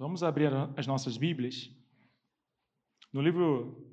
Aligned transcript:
Vamos 0.00 0.22
abrir 0.22 0.50
as 0.78 0.86
nossas 0.86 1.18
Bíblias. 1.18 1.70
No 3.12 3.20
livro, 3.20 3.86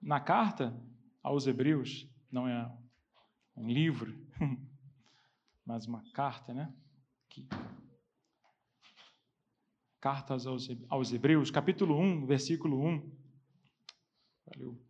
na 0.00 0.18
carta 0.18 0.74
aos 1.22 1.46
Hebreus, 1.46 2.08
não 2.30 2.48
é 2.48 2.74
um 3.54 3.68
livro, 3.68 4.18
mas 5.62 5.86
uma 5.86 6.02
carta, 6.12 6.54
né? 6.54 6.74
Aqui. 7.26 7.46
Cartas 10.00 10.46
aos, 10.46 11.12
Hebreus, 11.12 11.50
capítulo 11.50 11.98
1, 11.98 12.24
versículo 12.24 12.82
1. 12.82 13.14
Valeu. 14.46 14.82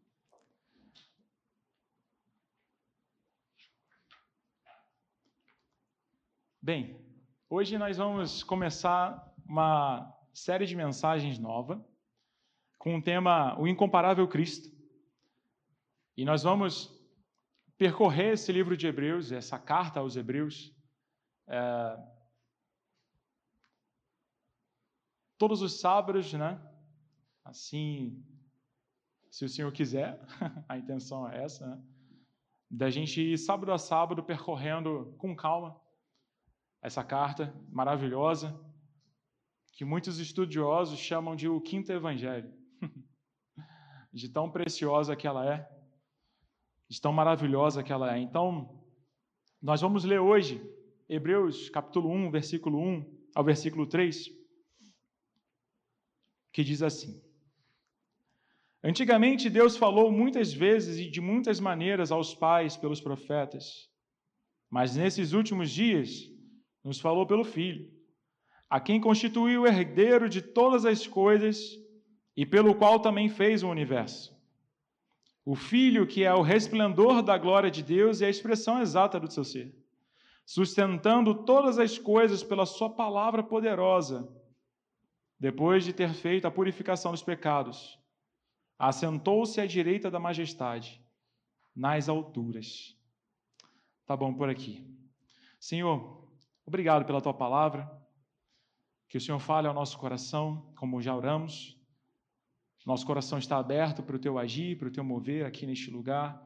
Bem, 6.62 7.04
hoje 7.50 7.76
nós 7.76 7.96
vamos 7.96 8.44
começar 8.44 9.34
uma 9.44 10.21
série 10.32 10.66
de 10.66 10.74
mensagens 10.74 11.38
nova 11.38 11.84
com 12.78 12.96
o 12.96 13.02
tema 13.02 13.58
O 13.60 13.68
Incomparável 13.68 14.26
Cristo. 14.26 14.70
E 16.16 16.24
nós 16.24 16.42
vamos 16.42 16.90
percorrer 17.76 18.32
esse 18.32 18.50
livro 18.52 18.76
de 18.76 18.86
Hebreus, 18.86 19.32
essa 19.32 19.58
carta 19.58 20.00
aos 20.00 20.16
Hebreus, 20.16 20.74
é, 21.46 21.98
todos 25.38 25.62
os 25.62 25.80
sábados, 25.80 26.32
né? 26.32 26.60
Assim, 27.44 28.24
se 29.30 29.44
o 29.44 29.48
Senhor 29.48 29.72
quiser, 29.72 30.20
a 30.68 30.78
intenção 30.78 31.28
é 31.28 31.44
essa, 31.44 31.66
né? 31.66 31.82
Da 32.70 32.88
gente 32.88 33.20
ir 33.20 33.36
sábado 33.36 33.72
a 33.72 33.78
sábado 33.78 34.22
percorrendo 34.22 35.14
com 35.18 35.36
calma 35.36 35.78
essa 36.80 37.04
carta 37.04 37.54
maravilhosa, 37.68 38.58
que 39.72 39.84
muitos 39.84 40.18
estudiosos 40.18 40.98
chamam 40.98 41.34
de 41.34 41.48
o 41.48 41.60
quinto 41.60 41.90
evangelho. 41.90 42.52
de 44.12 44.28
tão 44.28 44.50
preciosa 44.50 45.16
que 45.16 45.26
ela 45.26 45.54
é, 45.54 45.68
de 46.88 47.00
tão 47.00 47.12
maravilhosa 47.12 47.82
que 47.82 47.92
ela 47.92 48.14
é. 48.14 48.20
Então, 48.20 48.84
nós 49.60 49.80
vamos 49.80 50.04
ler 50.04 50.20
hoje 50.20 50.60
Hebreus 51.08 51.70
capítulo 51.70 52.10
1, 52.10 52.30
versículo 52.30 52.78
1 52.78 53.22
ao 53.34 53.42
versículo 53.42 53.86
3, 53.86 54.28
que 56.52 56.62
diz 56.62 56.82
assim: 56.82 57.22
Antigamente 58.84 59.48
Deus 59.48 59.76
falou 59.76 60.12
muitas 60.12 60.52
vezes 60.52 60.98
e 60.98 61.10
de 61.10 61.20
muitas 61.20 61.58
maneiras 61.58 62.12
aos 62.12 62.34
pais 62.34 62.76
pelos 62.76 63.00
profetas, 63.00 63.90
mas 64.68 64.96
nesses 64.96 65.32
últimos 65.32 65.70
dias 65.70 66.30
nos 66.84 67.00
falou 67.00 67.26
pelo 67.26 67.44
Filho, 67.44 67.90
a 68.72 68.80
quem 68.80 68.98
constituiu 68.98 69.62
o 69.62 69.66
herdeiro 69.66 70.30
de 70.30 70.40
todas 70.40 70.86
as 70.86 71.06
coisas 71.06 71.78
e 72.34 72.46
pelo 72.46 72.74
qual 72.74 73.00
também 73.00 73.28
fez 73.28 73.62
o 73.62 73.68
universo. 73.68 74.34
O 75.44 75.54
Filho, 75.54 76.06
que 76.06 76.24
é 76.24 76.32
o 76.32 76.40
resplendor 76.40 77.22
da 77.22 77.36
glória 77.36 77.70
de 77.70 77.82
Deus 77.82 78.22
e 78.22 78.24
a 78.24 78.30
expressão 78.30 78.80
exata 78.80 79.20
do 79.20 79.30
seu 79.30 79.44
ser, 79.44 79.76
sustentando 80.46 81.44
todas 81.44 81.78
as 81.78 81.98
coisas 81.98 82.42
pela 82.42 82.64
Sua 82.64 82.88
palavra 82.88 83.42
poderosa, 83.42 84.26
depois 85.38 85.84
de 85.84 85.92
ter 85.92 86.14
feito 86.14 86.46
a 86.46 86.50
purificação 86.50 87.10
dos 87.12 87.22
pecados, 87.22 87.98
assentou-se 88.78 89.60
à 89.60 89.66
direita 89.66 90.10
da 90.10 90.18
majestade, 90.18 90.98
nas 91.76 92.08
alturas. 92.08 92.96
Tá 94.06 94.16
bom 94.16 94.32
por 94.32 94.48
aqui. 94.48 94.82
Senhor, 95.60 96.22
Obrigado 96.64 97.04
pela 97.04 97.20
tua 97.20 97.34
palavra. 97.34 98.01
Que 99.12 99.18
o 99.18 99.20
Senhor 99.20 99.38
fale 99.38 99.68
ao 99.68 99.74
nosso 99.74 99.98
coração, 99.98 100.72
como 100.74 101.02
já 101.02 101.14
oramos. 101.14 101.78
Nosso 102.86 103.04
coração 103.04 103.38
está 103.38 103.58
aberto 103.58 104.02
para 104.02 104.16
o 104.16 104.18
teu 104.18 104.38
agir, 104.38 104.78
para 104.78 104.88
o 104.88 104.90
teu 104.90 105.04
mover 105.04 105.44
aqui 105.44 105.66
neste 105.66 105.90
lugar. 105.90 106.42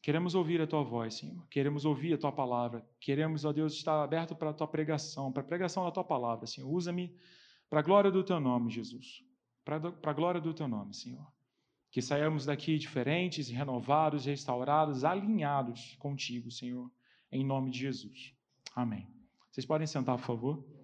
Queremos 0.00 0.34
ouvir 0.34 0.58
a 0.62 0.66
tua 0.66 0.82
voz, 0.82 1.16
Senhor. 1.16 1.46
Queremos 1.50 1.84
ouvir 1.84 2.14
a 2.14 2.16
tua 2.16 2.32
palavra. 2.32 2.82
Queremos, 2.98 3.44
ó 3.44 3.52
Deus, 3.52 3.74
estar 3.74 4.02
aberto 4.02 4.34
para 4.34 4.48
a 4.48 4.54
tua 4.54 4.66
pregação, 4.66 5.30
para 5.30 5.42
a 5.42 5.44
pregação 5.44 5.84
da 5.84 5.90
tua 5.90 6.02
palavra, 6.02 6.46
Senhor. 6.46 6.66
Usa-me 6.72 7.14
para 7.68 7.80
a 7.80 7.82
glória 7.82 8.10
do 8.10 8.24
teu 8.24 8.40
nome, 8.40 8.70
Jesus. 8.70 9.22
Para 9.62 9.76
a 10.02 10.12
glória 10.14 10.40
do 10.40 10.54
teu 10.54 10.66
nome, 10.66 10.94
Senhor. 10.94 11.30
Que 11.90 12.00
saiamos 12.00 12.46
daqui 12.46 12.78
diferentes, 12.78 13.50
renovados, 13.50 14.24
restaurados, 14.24 15.04
alinhados 15.04 15.94
contigo, 15.96 16.50
Senhor. 16.50 16.90
Em 17.30 17.44
nome 17.44 17.70
de 17.70 17.80
Jesus. 17.80 18.34
Amém. 18.74 19.06
Vocês 19.50 19.66
podem 19.66 19.86
sentar, 19.86 20.16
por 20.16 20.24
favor? 20.24 20.81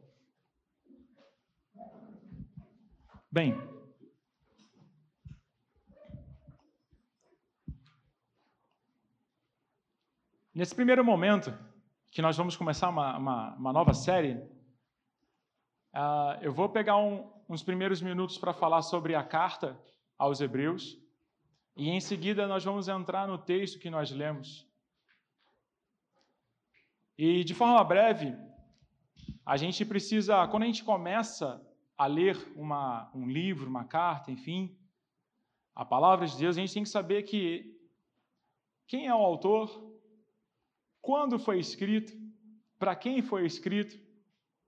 Bem, 3.31 3.55
nesse 10.55 10.75
primeiro 10.75 11.05
momento, 11.05 11.53
que 12.11 12.23
nós 12.23 12.39
vamos 12.39 12.57
começar 12.57 12.89
uma, 12.89 13.19
uma, 13.19 13.55
uma 13.57 13.71
nova 13.71 13.93
série, 13.93 14.33
uh, 15.95 16.41
eu 16.41 16.55
vou 16.55 16.71
pegar 16.71 16.97
um, 16.97 17.31
uns 17.47 17.63
primeiros 17.63 18.01
minutos 18.01 18.39
para 18.39 18.55
falar 18.55 18.81
sobre 18.81 19.15
a 19.15 19.23
carta 19.23 19.79
aos 20.17 20.41
Hebreus, 20.41 20.97
e 21.77 21.91
em 21.91 22.01
seguida 22.01 22.49
nós 22.49 22.65
vamos 22.65 22.89
entrar 22.89 23.29
no 23.29 23.37
texto 23.37 23.79
que 23.79 23.91
nós 23.91 24.11
lemos. 24.11 24.67
E 27.19 27.45
de 27.45 27.53
forma 27.53 27.85
breve, 27.85 28.35
a 29.45 29.59
gente 29.59 29.85
precisa, 29.85 30.49
quando 30.49 30.63
a 30.63 30.67
gente 30.67 30.83
começa 30.83 31.68
a 31.99 32.07
ler 32.07 32.39
uma, 32.55 33.11
um 33.13 33.27
livro, 33.27 33.69
uma 33.69 33.85
carta, 33.85 34.31
enfim, 34.31 34.79
a 35.75 35.85
palavra 35.85 36.27
de 36.27 36.39
Deus, 36.39 36.57
a 36.57 36.61
gente 36.61 36.73
tem 36.73 36.85
que 36.85 36.89
saber 36.89 37.25
que 37.25 37.77
quem 38.87 39.07
é 39.09 39.15
o 39.15 39.19
autor, 39.19 39.69
quando 41.03 41.39
foi 41.39 41.59
escrito, 41.59 42.17
para 42.79 42.95
quem 42.95 43.21
foi 43.21 43.45
escrito, 43.45 44.01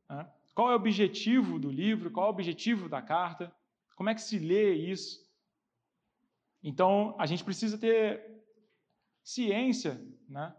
né? 0.09 0.29
qual 0.55 0.71
é 0.71 0.73
o 0.73 0.77
objetivo 0.77 1.59
do 1.59 1.71
livro, 1.71 2.11
qual 2.11 2.27
é 2.27 2.29
o 2.29 2.33
objetivo 2.33 2.89
da 2.89 3.01
carta, 3.01 3.55
como 3.95 4.11
é 4.11 4.15
que 4.15 4.21
se 4.21 4.39
lê 4.39 4.75
isso. 4.75 5.25
Então, 6.63 7.15
a 7.19 7.27
gente 7.27 7.45
precisa 7.45 7.79
ter 7.79 8.45
ciência 9.23 10.05
né, 10.29 10.55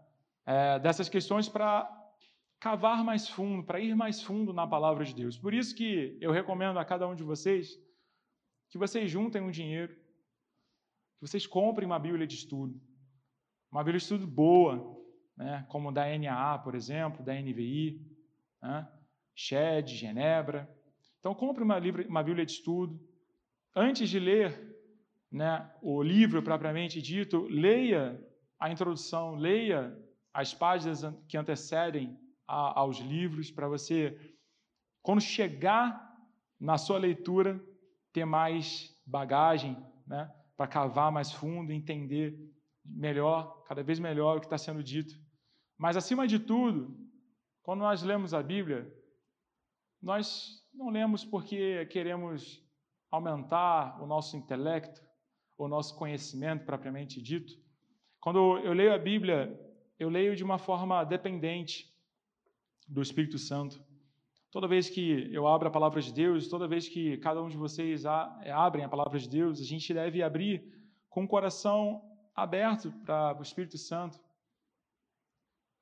é, 0.46 0.78
dessas 0.78 1.08
questões 1.08 1.48
para 1.48 2.01
cavar 2.62 3.02
mais 3.02 3.28
fundo, 3.28 3.64
para 3.64 3.80
ir 3.80 3.96
mais 3.96 4.22
fundo 4.22 4.52
na 4.52 4.64
palavra 4.64 5.04
de 5.04 5.12
Deus. 5.12 5.36
Por 5.36 5.52
isso 5.52 5.74
que 5.74 6.16
eu 6.20 6.30
recomendo 6.30 6.78
a 6.78 6.84
cada 6.84 7.08
um 7.08 7.14
de 7.16 7.24
vocês 7.24 7.76
que 8.70 8.78
vocês 8.78 9.10
juntem 9.10 9.42
um 9.42 9.50
dinheiro, 9.50 9.92
que 11.16 11.26
vocês 11.26 11.44
comprem 11.44 11.84
uma 11.84 11.98
Bíblia 11.98 12.24
de 12.24 12.36
estudo, 12.36 12.80
uma 13.68 13.82
Bíblia 13.82 13.98
de 13.98 14.04
estudo 14.04 14.28
boa, 14.28 14.96
né, 15.36 15.66
como 15.68 15.90
da 15.90 16.06
NAA, 16.16 16.60
por 16.60 16.76
exemplo, 16.76 17.24
da 17.24 17.34
NVI, 17.34 18.00
né, 18.62 18.88
Shed, 19.34 19.96
Genebra. 19.96 20.72
Então, 21.18 21.34
compre 21.34 21.64
uma, 21.64 21.78
uma 22.08 22.22
Bíblia 22.22 22.46
de 22.46 22.52
estudo. 22.52 22.96
Antes 23.74 24.08
de 24.08 24.20
ler 24.20 24.72
né, 25.32 25.68
o 25.82 26.00
livro 26.00 26.40
propriamente 26.44 27.02
dito, 27.02 27.42
leia 27.48 28.24
a 28.56 28.70
introdução, 28.70 29.34
leia 29.34 29.98
as 30.32 30.54
páginas 30.54 31.02
que 31.26 31.36
antecedem 31.36 32.16
a, 32.46 32.80
aos 32.80 32.98
livros, 32.98 33.50
para 33.50 33.68
você, 33.68 34.18
quando 35.02 35.20
chegar 35.20 36.10
na 36.60 36.78
sua 36.78 36.98
leitura, 36.98 37.60
ter 38.12 38.24
mais 38.24 38.94
bagagem, 39.06 39.76
né, 40.06 40.32
para 40.56 40.66
cavar 40.66 41.10
mais 41.10 41.32
fundo, 41.32 41.72
entender 41.72 42.38
melhor, 42.84 43.62
cada 43.64 43.82
vez 43.82 43.98
melhor 43.98 44.36
o 44.36 44.40
que 44.40 44.46
está 44.46 44.58
sendo 44.58 44.82
dito. 44.82 45.14
Mas, 45.78 45.96
acima 45.96 46.26
de 46.26 46.38
tudo, 46.38 46.96
quando 47.62 47.80
nós 47.80 48.02
lemos 48.02 48.34
a 48.34 48.42
Bíblia, 48.42 48.92
nós 50.00 50.62
não 50.74 50.90
lemos 50.90 51.24
porque 51.24 51.86
queremos 51.86 52.62
aumentar 53.10 54.02
o 54.02 54.06
nosso 54.06 54.36
intelecto, 54.36 55.00
o 55.58 55.68
nosso 55.68 55.96
conhecimento 55.96 56.64
propriamente 56.64 57.20
dito. 57.20 57.52
Quando 58.20 58.58
eu 58.58 58.72
leio 58.72 58.94
a 58.94 58.98
Bíblia, 58.98 59.58
eu 59.98 60.08
leio 60.08 60.34
de 60.34 60.42
uma 60.42 60.58
forma 60.58 61.04
dependente 61.04 61.91
do 62.88 63.02
Espírito 63.02 63.38
Santo. 63.38 63.82
Toda 64.50 64.68
vez 64.68 64.90
que 64.90 65.32
eu 65.32 65.46
abro 65.46 65.68
a 65.68 65.70
palavra 65.70 66.00
de 66.00 66.12
Deus, 66.12 66.48
toda 66.48 66.68
vez 66.68 66.88
que 66.88 67.16
cada 67.18 67.42
um 67.42 67.48
de 67.48 67.56
vocês 67.56 68.04
abrem 68.06 68.84
a 68.84 68.88
palavra 68.88 69.18
de 69.18 69.28
Deus, 69.28 69.60
a 69.60 69.64
gente 69.64 69.94
deve 69.94 70.22
abrir 70.22 70.62
com 71.08 71.24
o 71.24 71.28
coração 71.28 72.02
aberto 72.34 72.92
para 73.04 73.38
o 73.38 73.42
Espírito 73.42 73.78
Santo, 73.78 74.20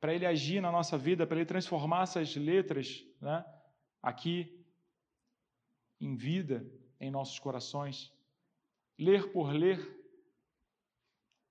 para 0.00 0.14
ele 0.14 0.24
agir 0.24 0.60
na 0.60 0.70
nossa 0.70 0.96
vida, 0.96 1.26
para 1.26 1.36
ele 1.36 1.46
transformar 1.46 2.04
essas 2.04 2.34
letras 2.36 3.04
né, 3.20 3.44
aqui 4.02 4.64
em 6.00 6.16
vida 6.16 6.64
em 7.00 7.10
nossos 7.10 7.38
corações. 7.38 8.12
Ler 8.98 9.32
por 9.32 9.52
ler, 9.52 9.78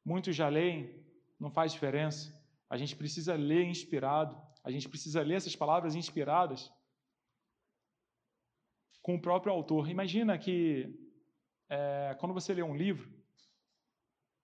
muitos 0.05 0.35
já 0.35 0.47
leem, 0.47 1.03
não 1.39 1.51
faz 1.51 1.71
diferença. 1.71 2.33
A 2.69 2.77
gente 2.77 2.95
precisa 2.95 3.35
ler 3.35 3.65
inspirado, 3.65 4.39
a 4.63 4.71
gente 4.71 4.89
precisa 4.89 5.21
ler 5.21 5.35
essas 5.35 5.55
palavras 5.55 5.95
inspiradas. 5.95 6.71
com 9.01 9.15
o 9.15 9.21
próprio 9.21 9.51
autor. 9.53 9.89
Imagina 9.89 10.37
que 10.37 10.93
é, 11.69 12.15
quando 12.19 12.33
você 12.33 12.53
lê 12.53 12.61
um 12.61 12.75
livro, 12.75 13.09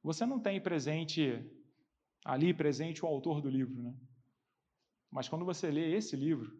você 0.01 0.25
não 0.25 0.39
tem 0.39 0.61
presente 0.61 1.43
ali 2.23 2.53
presente 2.53 3.03
o 3.03 3.07
autor 3.07 3.41
do 3.41 3.49
livro, 3.49 3.81
né? 3.81 3.93
Mas 5.11 5.29
quando 5.29 5.45
você 5.45 5.69
lê 5.69 5.95
esse 5.95 6.15
livro, 6.15 6.57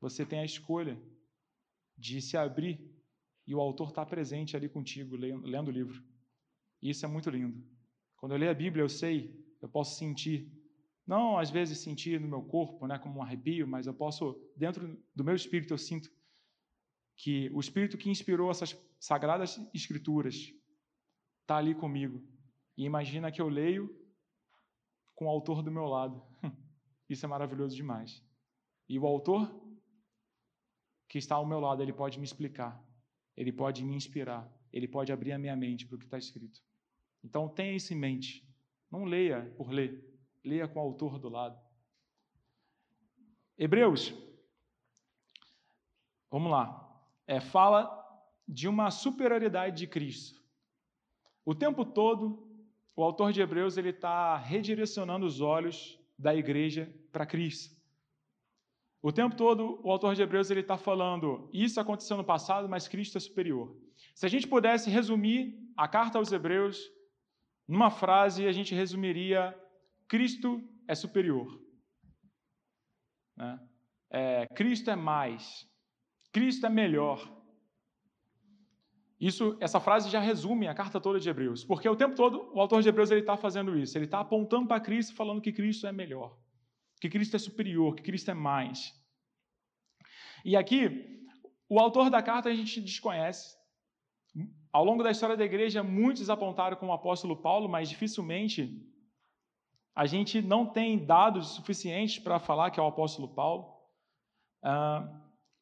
você 0.00 0.26
tem 0.26 0.40
a 0.40 0.44
escolha 0.44 1.00
de 1.96 2.20
se 2.20 2.36
abrir 2.36 2.80
e 3.46 3.54
o 3.54 3.60
autor 3.60 3.88
está 3.88 4.04
presente 4.04 4.56
ali 4.56 4.68
contigo, 4.68 5.16
lendo, 5.16 5.68
o 5.68 5.70
livro. 5.70 6.02
E 6.82 6.90
isso 6.90 7.04
é 7.04 7.08
muito 7.08 7.30
lindo. 7.30 7.64
Quando 8.16 8.32
eu 8.32 8.38
leio 8.38 8.50
a 8.50 8.54
Bíblia, 8.54 8.82
eu 8.82 8.88
sei, 8.88 9.34
eu 9.60 9.68
posso 9.68 9.96
sentir, 9.96 10.52
não 11.08 11.38
às 11.38 11.50
vezes 11.50 11.78
sentir 11.78 12.20
no 12.20 12.28
meu 12.28 12.42
corpo, 12.42 12.86
né, 12.86 12.98
como 12.98 13.18
um 13.18 13.22
arrepio, 13.22 13.66
mas 13.66 13.86
eu 13.86 13.94
posso, 13.94 14.38
dentro 14.54 15.02
do 15.14 15.24
meu 15.24 15.34
espírito, 15.34 15.72
eu 15.72 15.78
sinto 15.78 16.12
que 17.16 17.48
o 17.54 17.58
espírito 17.58 17.96
que 17.96 18.10
inspirou 18.10 18.50
essas 18.50 18.78
sagradas 19.00 19.58
escrituras 19.72 20.52
está 21.40 21.56
ali 21.56 21.74
comigo. 21.74 22.22
E 22.76 22.84
imagina 22.84 23.32
que 23.32 23.40
eu 23.40 23.48
leio 23.48 23.90
com 25.14 25.24
o 25.24 25.30
autor 25.30 25.62
do 25.62 25.72
meu 25.72 25.86
lado. 25.86 26.22
Isso 27.08 27.24
é 27.24 27.28
maravilhoso 27.28 27.74
demais. 27.74 28.22
E 28.86 28.98
o 28.98 29.06
autor 29.06 29.50
que 31.08 31.16
está 31.16 31.36
ao 31.36 31.46
meu 31.46 31.58
lado, 31.58 31.82
ele 31.82 31.92
pode 31.92 32.18
me 32.18 32.24
explicar, 32.26 32.84
ele 33.34 33.50
pode 33.50 33.82
me 33.82 33.94
inspirar, 33.94 34.46
ele 34.70 34.86
pode 34.86 35.10
abrir 35.10 35.32
a 35.32 35.38
minha 35.38 35.56
mente 35.56 35.86
para 35.86 35.96
o 35.96 35.98
que 35.98 36.04
está 36.04 36.18
escrito. 36.18 36.60
Então 37.24 37.48
tenha 37.48 37.74
isso 37.74 37.94
em 37.94 37.96
mente. 37.96 38.46
Não 38.90 39.04
leia 39.04 39.42
por 39.56 39.70
ler, 39.70 40.07
leia 40.48 40.66
com 40.66 40.78
o 40.78 40.82
autor 40.82 41.18
do 41.18 41.28
lado. 41.28 41.58
Hebreus, 43.56 44.14
vamos 46.30 46.50
lá, 46.50 46.66
é, 47.26 47.40
fala 47.40 47.94
de 48.46 48.66
uma 48.66 48.90
superioridade 48.90 49.76
de 49.76 49.86
Cristo. 49.86 50.40
O 51.44 51.54
tempo 51.54 51.84
todo, 51.84 52.46
o 52.96 53.02
autor 53.02 53.32
de 53.32 53.40
Hebreus 53.40 53.76
ele 53.76 53.90
está 53.90 54.36
redirecionando 54.36 55.26
os 55.26 55.40
olhos 55.40 55.98
da 56.18 56.34
igreja 56.34 56.92
para 57.12 57.26
Cristo. 57.26 57.76
O 59.00 59.12
tempo 59.12 59.36
todo, 59.36 59.80
o 59.84 59.90
autor 59.92 60.14
de 60.14 60.22
Hebreus 60.22 60.50
ele 60.50 60.60
está 60.60 60.76
falando, 60.76 61.48
isso 61.52 61.80
aconteceu 61.80 62.16
no 62.16 62.24
passado, 62.24 62.68
mas 62.68 62.88
Cristo 62.88 63.16
é 63.16 63.20
superior. 63.20 63.76
Se 64.14 64.26
a 64.26 64.28
gente 64.28 64.48
pudesse 64.48 64.90
resumir 64.90 65.56
a 65.76 65.86
carta 65.86 66.18
aos 66.18 66.32
Hebreus 66.32 66.90
numa 67.66 67.90
frase, 67.90 68.46
a 68.46 68.52
gente 68.52 68.74
resumiria: 68.74 69.56
Cristo 70.08 70.62
é 70.86 70.94
superior. 70.94 71.46
Né? 73.36 73.60
É, 74.10 74.46
Cristo 74.48 74.90
é 74.90 74.96
mais. 74.96 75.68
Cristo 76.32 76.66
é 76.66 76.70
melhor. 76.70 77.36
Isso, 79.20 79.56
essa 79.60 79.80
frase 79.80 80.08
já 80.10 80.20
resume 80.20 80.68
a 80.68 80.74
carta 80.74 81.00
toda 81.00 81.18
de 81.18 81.28
Hebreus, 81.28 81.64
porque 81.64 81.88
o 81.88 81.96
tempo 81.96 82.14
todo 82.14 82.52
o 82.54 82.60
autor 82.60 82.82
de 82.82 82.88
Hebreus 82.88 83.10
ele 83.10 83.20
está 83.20 83.36
fazendo 83.36 83.76
isso. 83.76 83.98
Ele 83.98 84.04
está 84.04 84.20
apontando 84.20 84.68
para 84.68 84.80
Cristo, 84.80 85.14
falando 85.14 85.40
que 85.40 85.52
Cristo 85.52 85.86
é 85.86 85.92
melhor 85.92 86.38
que 87.00 87.08
Cristo 87.08 87.36
é 87.36 87.38
superior, 87.38 87.94
que 87.94 88.02
Cristo 88.02 88.30
é 88.30 88.34
mais. 88.34 88.94
E 90.44 90.56
aqui, 90.56 91.24
o 91.68 91.78
autor 91.78 92.10
da 92.10 92.22
carta 92.22 92.48
a 92.48 92.54
gente 92.54 92.80
desconhece. 92.80 93.56
Ao 94.72 94.84
longo 94.84 95.02
da 95.02 95.10
história 95.10 95.36
da 95.36 95.44
igreja, 95.44 95.82
muitos 95.82 96.28
apontaram 96.28 96.76
como 96.76 96.92
o 96.92 96.94
apóstolo 96.94 97.36
Paulo, 97.36 97.68
mas 97.68 97.88
dificilmente 97.88 98.84
a 99.98 100.06
gente 100.06 100.40
não 100.40 100.64
tem 100.64 100.96
dados 100.96 101.48
suficientes 101.56 102.20
para 102.20 102.38
falar 102.38 102.70
que 102.70 102.78
é 102.78 102.82
o 102.82 102.86
apóstolo 102.86 103.26
Paulo, 103.26 103.66
ah, 104.62 105.08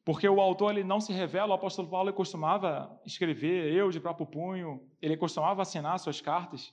porque 0.05 0.29
o 0.29 0.39
autor 0.39 0.69
ele 0.69 0.83
não 0.83 0.99
se 1.01 1.11
revela. 1.11 1.53
O 1.53 1.55
apóstolo 1.55 1.89
Paulo 1.89 2.13
costumava 2.13 3.01
escrever, 3.03 3.73
eu 3.73 3.89
de 3.89 3.99
próprio 3.99 4.27
punho, 4.27 4.87
ele 5.01 5.17
costumava 5.17 5.63
assinar 5.63 5.97
suas 5.97 6.21
cartas, 6.21 6.71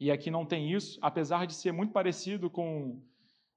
e 0.00 0.10
aqui 0.10 0.32
não 0.32 0.44
tem 0.44 0.72
isso, 0.72 0.98
apesar 1.00 1.46
de 1.46 1.54
ser 1.54 1.70
muito 1.70 1.92
parecido 1.92 2.50
com 2.50 3.00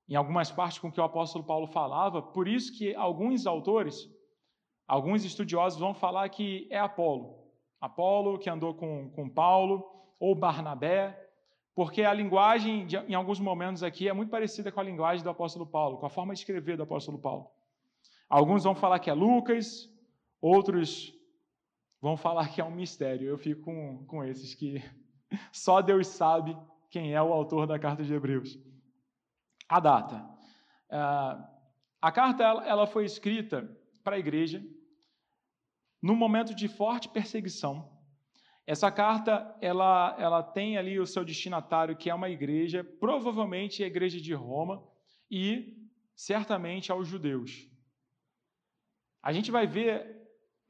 em 0.08 0.14
algumas 0.14 0.52
partes 0.52 0.78
com 0.78 0.90
o 0.90 0.92
que 0.92 1.02
o 1.02 1.04
apóstolo 1.04 1.44
Paulo 1.44 1.66
falava, 1.66 2.22
por 2.22 2.48
isso 2.48 2.78
que 2.78 2.94
alguns 2.94 3.48
autores, 3.48 4.08
alguns 4.88 5.26
estudiosos 5.26 5.80
vão 5.80 5.96
falar 5.96 6.30
que 6.30 6.68
é 6.70 6.78
Apolo. 6.78 7.48
Apolo 7.82 8.38
que 8.38 8.48
andou 8.50 8.76
com, 8.76 9.10
com 9.10 9.28
Paulo, 9.28 9.84
ou 10.20 10.36
Barnabé, 10.36 11.29
porque 11.80 12.04
a 12.04 12.14
linguagem, 12.14 12.86
em 13.08 13.14
alguns 13.14 13.40
momentos 13.40 13.84
aqui, 13.84 14.10
é 14.10 14.12
muito 14.12 14.30
parecida 14.30 14.70
com 14.70 14.82
a 14.82 14.84
linguagem 14.84 15.24
do 15.24 15.30
apóstolo 15.30 15.66
Paulo, 15.66 15.98
com 15.98 16.06
a 16.06 16.10
forma 16.10 16.34
de 16.34 16.42
escrever 16.42 16.76
do 16.76 16.84
apóstolo 16.84 17.18
Paulo. 17.18 17.50
Alguns 18.28 18.66
vão 18.66 18.76
falar 18.76 19.00
que 19.00 19.10
é 19.10 19.14
Lucas, 19.14 19.90
outros 20.42 21.14
vão 22.02 22.18
falar 22.18 22.50
que 22.50 22.60
é 22.60 22.66
um 22.66 22.70
mistério. 22.70 23.30
Eu 23.30 23.38
fico 23.38 23.62
com, 23.62 24.06
com 24.08 24.26
esses 24.26 24.54
que 24.54 24.84
só 25.54 25.82
Deus 25.82 26.08
sabe 26.08 26.54
quem 26.90 27.14
é 27.14 27.22
o 27.22 27.32
autor 27.32 27.66
da 27.66 27.80
carta 27.80 28.04
de 28.04 28.14
Hebreus 28.14 28.60
a 29.70 29.80
data. 29.80 30.18
Uh, 30.90 31.48
a 32.02 32.12
carta 32.12 32.44
ela, 32.44 32.68
ela 32.68 32.88
foi 32.88 33.06
escrita 33.06 33.74
para 34.04 34.18
a 34.18 34.20
igreja 34.20 34.62
num 36.02 36.16
momento 36.18 36.54
de 36.54 36.68
forte 36.68 37.08
perseguição. 37.08 37.90
Essa 38.70 38.92
carta 38.92 39.58
ela, 39.62 40.16
ela 40.20 40.44
tem 40.44 40.78
ali 40.78 41.00
o 41.00 41.08
seu 41.08 41.26
destinatário, 41.26 41.98
que 41.98 42.08
é 42.08 42.14
uma 42.14 42.30
igreja, 42.30 42.84
provavelmente 42.84 43.84
a 43.84 43.88
igreja 43.88 44.22
de 44.22 44.32
Roma, 44.32 44.88
e 45.28 45.76
certamente 46.16 46.92
aos 46.92 47.08
judeus. 47.08 47.68
A 49.24 49.34
gente 49.34 49.50
vai 49.50 49.66
ver 49.66 50.22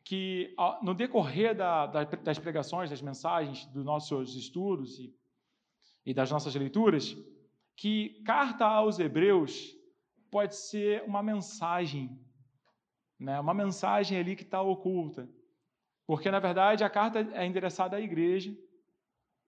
que 0.06 0.56
no 0.82 0.94
decorrer 0.94 1.54
da, 1.54 1.88
da, 1.88 2.06
das 2.06 2.40
pregações, 2.40 2.90
das 2.90 3.02
mensagens, 3.02 3.66
dos 3.66 3.84
nossos 3.84 4.34
estudos 4.34 4.98
e, 4.98 5.14
e 6.06 6.14
das 6.14 6.32
nossas 6.32 6.56
leituras, 6.56 7.18
que 7.76 8.24
carta 8.24 8.66
aos 8.66 8.98
Hebreus 8.98 9.76
pode 10.32 10.56
ser 10.56 11.04
uma 11.04 11.22
mensagem, 11.22 12.18
né? 13.20 13.38
uma 13.42 13.54
mensagem 13.54 14.18
ali 14.18 14.38
que 14.38 14.44
está 14.44 14.62
oculta. 14.62 15.30
Porque, 16.10 16.32
na 16.32 16.40
verdade, 16.40 16.84
a 16.84 16.90
carta 16.90 17.20
é 17.34 17.46
endereçada 17.46 17.96
à 17.96 18.02
igreja 18.02 18.52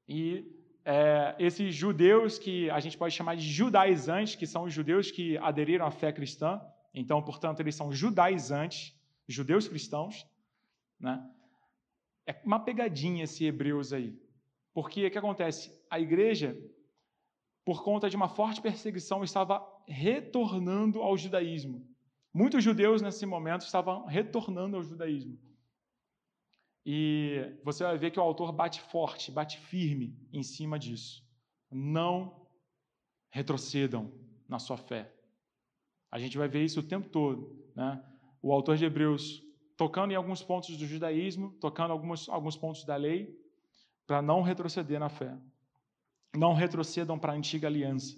e 0.08 0.46
é, 0.86 1.36
esses 1.40 1.74
judeus 1.74 2.38
que 2.38 2.70
a 2.70 2.80
gente 2.80 2.96
pode 2.96 3.16
chamar 3.16 3.36
de 3.36 3.42
judaizantes, 3.42 4.36
que 4.36 4.46
são 4.46 4.66
os 4.66 4.72
judeus 4.72 5.10
que 5.10 5.40
aderiram 5.40 5.88
à 5.88 5.90
fé 5.90 6.12
cristã, 6.14 6.62
então, 6.94 7.20
portanto, 7.20 7.62
eles 7.62 7.74
são 7.74 7.92
judaizantes, 7.92 8.96
judeus 9.28 9.68
cristãos, 9.68 10.24
né? 11.00 11.28
É 12.28 12.40
uma 12.46 12.60
pegadinha 12.60 13.24
esse 13.24 13.44
Hebreus 13.44 13.92
aí. 13.92 14.16
Porque 14.72 15.08
o 15.08 15.10
que 15.10 15.18
acontece? 15.18 15.76
A 15.90 16.00
igreja 16.00 16.56
por 17.66 17.84
conta 17.84 18.08
de 18.08 18.16
uma 18.16 18.30
forte 18.30 18.62
perseguição, 18.62 19.24
estava 19.24 19.66
retornando 19.88 21.02
ao 21.02 21.18
judaísmo. 21.18 21.84
Muitos 22.32 22.64
judeus 22.64 23.02
nesse 23.02 23.26
momento 23.26 23.62
estavam 23.62 24.06
retornando 24.06 24.78
ao 24.78 24.84
judaísmo. 24.84 25.40
E 26.86 27.56
você 27.64 27.84
vai 27.84 27.98
ver 27.98 28.12
que 28.12 28.20
o 28.20 28.24
autor 28.24 28.52
bate 28.52 28.82
forte, 28.82 29.32
bate 29.32 29.58
firme 29.58 30.18
em 30.34 30.44
cima 30.44 30.80
disso. 30.80 31.24
Não 31.70 32.48
retrocedam 33.30 34.12
na 34.48 34.60
sua 34.60 34.78
fé. 34.78 35.14
A 36.12 36.20
gente 36.20 36.38
vai 36.38 36.48
ver 36.48 36.64
isso 36.64 36.80
o 36.80 36.84
tempo 36.84 37.10
todo. 37.10 37.56
Né? 37.76 38.04
O 38.42 38.52
autor 38.52 38.78
de 38.78 38.86
Hebreus 38.86 39.44
tocando 39.78 40.12
em 40.12 40.16
alguns 40.16 40.44
pontos 40.44 40.76
do 40.78 40.86
judaísmo, 40.86 41.52
tocando 41.60 41.92
alguns, 41.92 42.28
alguns 42.30 42.58
pontos 42.58 42.84
da 42.84 42.96
lei, 42.96 43.40
para 44.06 44.22
não 44.22 44.42
retroceder 44.42 45.00
na 45.00 45.10
fé 45.10 45.38
não 46.36 46.54
retrocedam 46.54 47.20
para 47.20 47.34
a 47.34 47.36
antiga 47.36 47.68
aliança, 47.68 48.16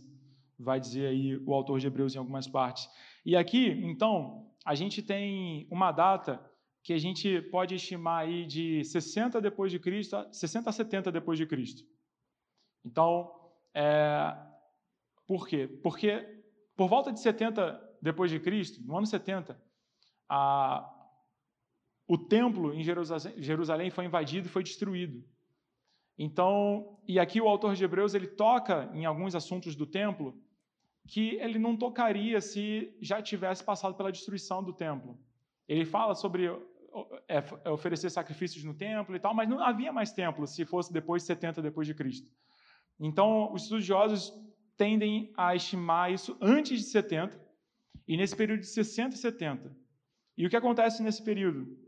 vai 0.57 0.79
dizer 0.79 1.07
aí 1.07 1.37
o 1.37 1.53
autor 1.53 1.79
de 1.79 1.87
Hebreus 1.87 2.15
em 2.15 2.19
algumas 2.19 2.47
partes. 2.47 2.89
E 3.25 3.35
aqui, 3.35 3.69
então, 3.83 4.51
a 4.63 4.75
gente 4.75 5.01
tem 5.01 5.67
uma 5.71 5.91
data 5.91 6.39
que 6.83 6.91
a 6.91 6.97
gente 6.97 7.41
pode 7.43 7.75
estimar 7.75 8.23
aí 8.23 8.45
de 8.45 8.83
60 8.83 9.39
depois 9.39 9.71
de 9.71 9.79
Cristo, 9.79 10.17
60 10.31 10.69
a 10.69 10.73
70 10.73 11.11
depois 11.11 11.37
de 11.39 11.45
Cristo. 11.45 11.83
Então, 12.83 13.31
é, 13.73 14.35
por 15.25 15.47
quê? 15.47 15.67
Porque 15.81 16.43
por 16.75 16.89
volta 16.89 17.11
de 17.11 17.21
70 17.21 17.97
depois 18.01 18.29
de 18.29 18.39
Cristo, 18.39 18.85
no 18.85 18.97
ano 18.97 19.07
70, 19.07 19.57
a, 20.27 20.89
o 22.05 22.17
templo 22.17 22.73
em 22.73 22.83
Jerusalém, 22.83 23.41
Jerusalém 23.41 23.89
foi 23.89 24.05
invadido 24.05 24.47
e 24.47 24.51
foi 24.51 24.61
destruído. 24.61 25.23
Então, 26.17 26.99
e 27.07 27.17
aqui 27.17 27.39
o 27.39 27.47
autor 27.47 27.75
de 27.75 27.83
Hebreus 27.83 28.13
ele 28.13 28.27
toca 28.27 28.91
em 28.93 29.05
alguns 29.05 29.35
assuntos 29.35 29.73
do 29.73 29.85
templo 29.85 30.37
que 31.07 31.35
ele 31.35 31.57
não 31.57 31.77
tocaria 31.77 32.41
se 32.41 32.93
já 33.01 33.21
tivesse 33.21 33.63
passado 33.63 33.95
pela 33.95 34.11
destruição 34.11 34.61
do 34.61 34.73
templo. 34.73 35.17
Ele 35.67 35.85
fala 35.85 36.13
sobre 36.13 36.49
é, 37.27 37.37
é, 37.65 37.69
oferecer 37.69 38.09
sacrifícios 38.09 38.63
no 38.63 38.73
templo 38.73 39.15
e 39.15 39.19
tal, 39.19 39.33
mas 39.33 39.49
não 39.49 39.59
havia 39.59 39.91
mais 39.91 40.11
templo 40.11 40.45
se 40.45 40.65
fosse 40.65 40.91
depois 40.91 41.23
de 41.23 41.27
70 41.27 41.61
depois 41.61 41.87
de 41.87 41.93
Cristo. 41.93 42.29
Então, 42.99 43.51
os 43.53 43.63
estudiosos 43.63 44.33
tendem 44.77 45.33
a 45.37 45.55
estimar 45.55 46.11
isso 46.11 46.37
antes 46.41 46.79
de 46.79 46.85
70 46.85 47.39
e 48.07 48.17
nesse 48.17 48.35
período 48.35 48.61
de 48.61 48.67
60 48.67 49.15
e 49.15 49.17
70. 49.17 49.75
E 50.37 50.45
o 50.45 50.49
que 50.49 50.55
acontece 50.55 51.01
nesse 51.01 51.23
período? 51.23 51.83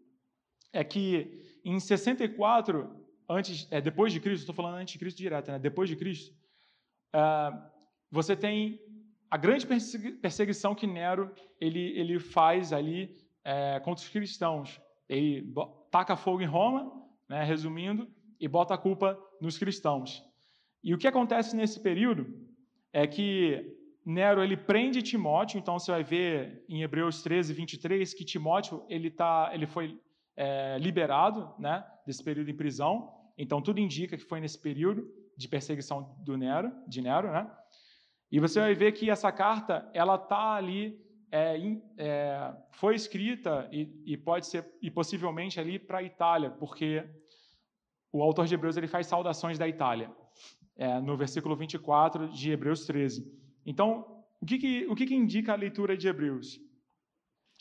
é 0.75 0.83
que 0.83 1.41
em 1.63 1.79
64 1.79 2.93
antes, 3.29 3.67
é, 3.71 3.79
depois 3.79 4.11
de 4.11 4.19
Cristo, 4.19 4.41
estou 4.41 4.53
falando 4.53 4.75
antes 4.75 4.91
de 4.91 4.99
Cristo 4.99 5.17
direto, 5.17 5.49
né? 5.49 5.57
depois 5.57 5.89
de 5.89 5.95
Cristo, 5.95 6.35
uh, 7.15 7.57
você 8.11 8.35
tem 8.35 8.79
a 9.31 9.37
grande 9.37 9.65
perseguição 10.21 10.75
que 10.75 10.85
Nero 10.85 11.33
ele, 11.59 11.97
ele 11.97 12.19
faz 12.19 12.73
ali 12.73 13.17
é, 13.43 13.79
contra 13.79 14.03
os 14.03 14.09
cristãos. 14.09 14.79
Ele 15.07 15.53
taca 15.91 16.15
fogo 16.15 16.41
em 16.41 16.45
Roma, 16.45 16.91
né, 17.29 17.43
resumindo, 17.43 18.07
e 18.39 18.47
bota 18.47 18.73
a 18.73 18.77
culpa 18.77 19.17
nos 19.41 19.57
cristãos. 19.57 20.23
E 20.83 20.93
o 20.93 20.97
que 20.97 21.07
acontece 21.07 21.55
nesse 21.55 21.81
período 21.81 22.27
é 22.93 23.07
que 23.07 23.75
Nero 24.05 24.43
ele 24.43 24.55
prende 24.55 25.01
Timóteo, 25.01 25.57
então 25.57 25.79
você 25.79 25.91
vai 25.91 26.03
ver 26.03 26.63
em 26.69 26.83
Hebreus 26.83 27.23
13, 27.23 27.53
23 27.53 28.13
que 28.13 28.23
Timóteo 28.23 28.85
ele, 28.87 29.09
tá, 29.09 29.49
ele 29.51 29.65
foi 29.65 29.99
é, 30.37 30.77
liberado 30.77 31.55
né, 31.57 31.83
desse 32.05 32.23
período 32.23 32.51
em 32.51 32.55
prisão. 32.55 33.11
Então 33.35 33.61
tudo 33.61 33.79
indica 33.79 34.15
que 34.15 34.23
foi 34.23 34.39
nesse 34.39 34.61
período 34.61 35.09
de 35.35 35.47
perseguição 35.47 36.15
do 36.23 36.37
Nero, 36.37 36.71
de 36.87 37.01
Nero, 37.01 37.31
né? 37.31 37.49
E 38.31 38.39
você 38.39 38.59
vai 38.59 38.73
ver 38.73 38.91
que 38.91 39.09
essa 39.09 39.31
carta 39.31 39.89
ela 39.93 40.15
está 40.15 40.53
ali 40.53 40.99
é, 41.31 41.57
é, 41.97 42.55
foi 42.71 42.95
escrita 42.95 43.67
e, 43.71 43.89
e, 44.05 44.17
pode 44.17 44.47
ser 44.47 44.65
e 44.81 44.89
possivelmente 44.89 45.59
ali 45.59 45.77
para 45.77 45.99
a 45.99 46.03
Itália, 46.03 46.49
porque 46.49 47.07
o 48.11 48.21
autor 48.21 48.45
de 48.45 48.53
Hebreus 48.53 48.77
ele 48.77 48.87
faz 48.87 49.07
saudações 49.07 49.57
da 49.57 49.67
Itália, 49.67 50.09
é, 50.75 50.99
no 50.99 51.17
versículo 51.17 51.55
24 51.55 52.29
de 52.29 52.51
Hebreus 52.51 52.85
13. 52.85 53.29
Então, 53.65 54.23
o 54.41 54.45
que, 54.45 54.57
que 54.57 54.87
o 54.87 54.95
que, 54.95 55.05
que 55.05 55.15
indica 55.15 55.53
a 55.53 55.55
leitura 55.55 55.97
de 55.97 56.07
Hebreus? 56.07 56.59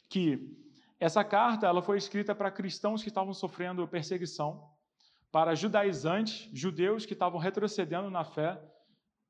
Que 0.09 0.55
essa 1.01 1.25
carta 1.25 1.67
ela 1.67 1.83
foi 1.83 1.99
escrita 1.99 2.35
para 2.35 2.51
cristãos 2.51 3.03
que 3.03 3.09
estavam 3.09 3.33
sofrendo 3.33 3.87
perseguição, 3.89 4.71
para 5.33 5.55
judaizantes, 5.55 6.49
judeus 6.53 7.05
que 7.05 7.13
estavam 7.13 7.41
retrocedendo 7.41 8.11
na 8.11 8.25
fé. 8.25 8.61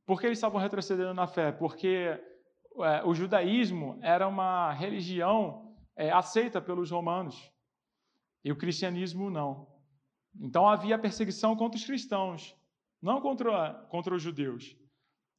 Por 0.05 0.21
que 0.21 0.27
eles 0.27 0.39
estavam 0.39 0.61
retrocedendo 0.61 1.15
na 1.15 1.27
fé? 1.27 1.51
Porque 1.51 2.21
o 3.05 3.15
judaísmo 3.15 3.99
era 4.03 4.27
uma 4.27 4.73
religião 4.73 5.75
é, 5.97 6.11
aceita 6.11 6.61
pelos 6.61 6.91
romanos 6.91 7.53
e 8.45 8.51
o 8.51 8.57
cristianismo 8.57 9.31
não. 9.31 9.69
Então 10.41 10.69
havia 10.69 10.99
perseguição 10.99 11.57
contra 11.57 11.79
os 11.79 11.85
cristãos, 11.85 12.57
não 13.01 13.21
contra, 13.21 13.75
contra 13.89 14.15
os 14.15 14.23
judeus. 14.23 14.77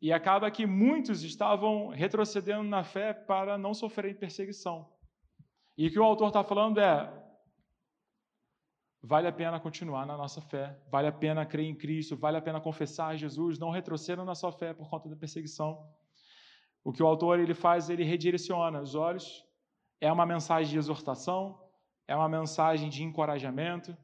E 0.02 0.12
acaba 0.14 0.52
que 0.52 0.66
muitos 0.66 1.24
estavam 1.24 1.90
retrocedendo 1.90 2.64
na 2.64 2.84
fé 2.84 3.14
para 3.14 3.58
não 3.58 3.74
sofrerem 3.74 4.16
perseguição. 4.16 4.90
E 5.78 5.88
o 5.88 5.92
que 5.92 6.00
o 6.00 6.04
autor 6.04 6.28
está 6.28 6.44
falando 6.44 6.80
é: 6.80 7.12
vale 9.02 9.28
a 9.28 9.32
pena 9.32 9.60
continuar 9.60 10.06
na 10.06 10.16
nossa 10.16 10.42
fé, 10.42 10.80
vale 10.90 11.08
a 11.08 11.12
pena 11.12 11.46
crer 11.46 11.66
em 11.66 11.76
Cristo, 11.76 12.16
vale 12.16 12.38
a 12.38 12.42
pena 12.42 12.62
confessar 12.62 13.18
Jesus, 13.18 13.60
não 13.60 13.72
retrocedam 13.72 14.24
na 14.24 14.36
sua 14.36 14.52
fé 14.52 14.74
por 14.74 14.90
conta 14.90 15.10
da 15.10 15.16
perseguição. 15.16 15.86
O 16.86 16.94
que 16.94 17.02
o 17.02 17.08
autor 17.08 17.40
ele 17.40 17.56
faz, 17.56 17.90
ele 17.90 18.04
redireciona 18.04 18.80
os 18.80 18.94
olhos. 18.94 19.44
É 20.00 20.12
uma 20.12 20.24
mensagem 20.24 20.72
de 20.72 20.78
exortação, 20.78 21.60
é 22.08 22.16
uma 22.16 22.30
mensagem 22.30 22.90
de 22.90 23.04
encorajamento, 23.04 23.98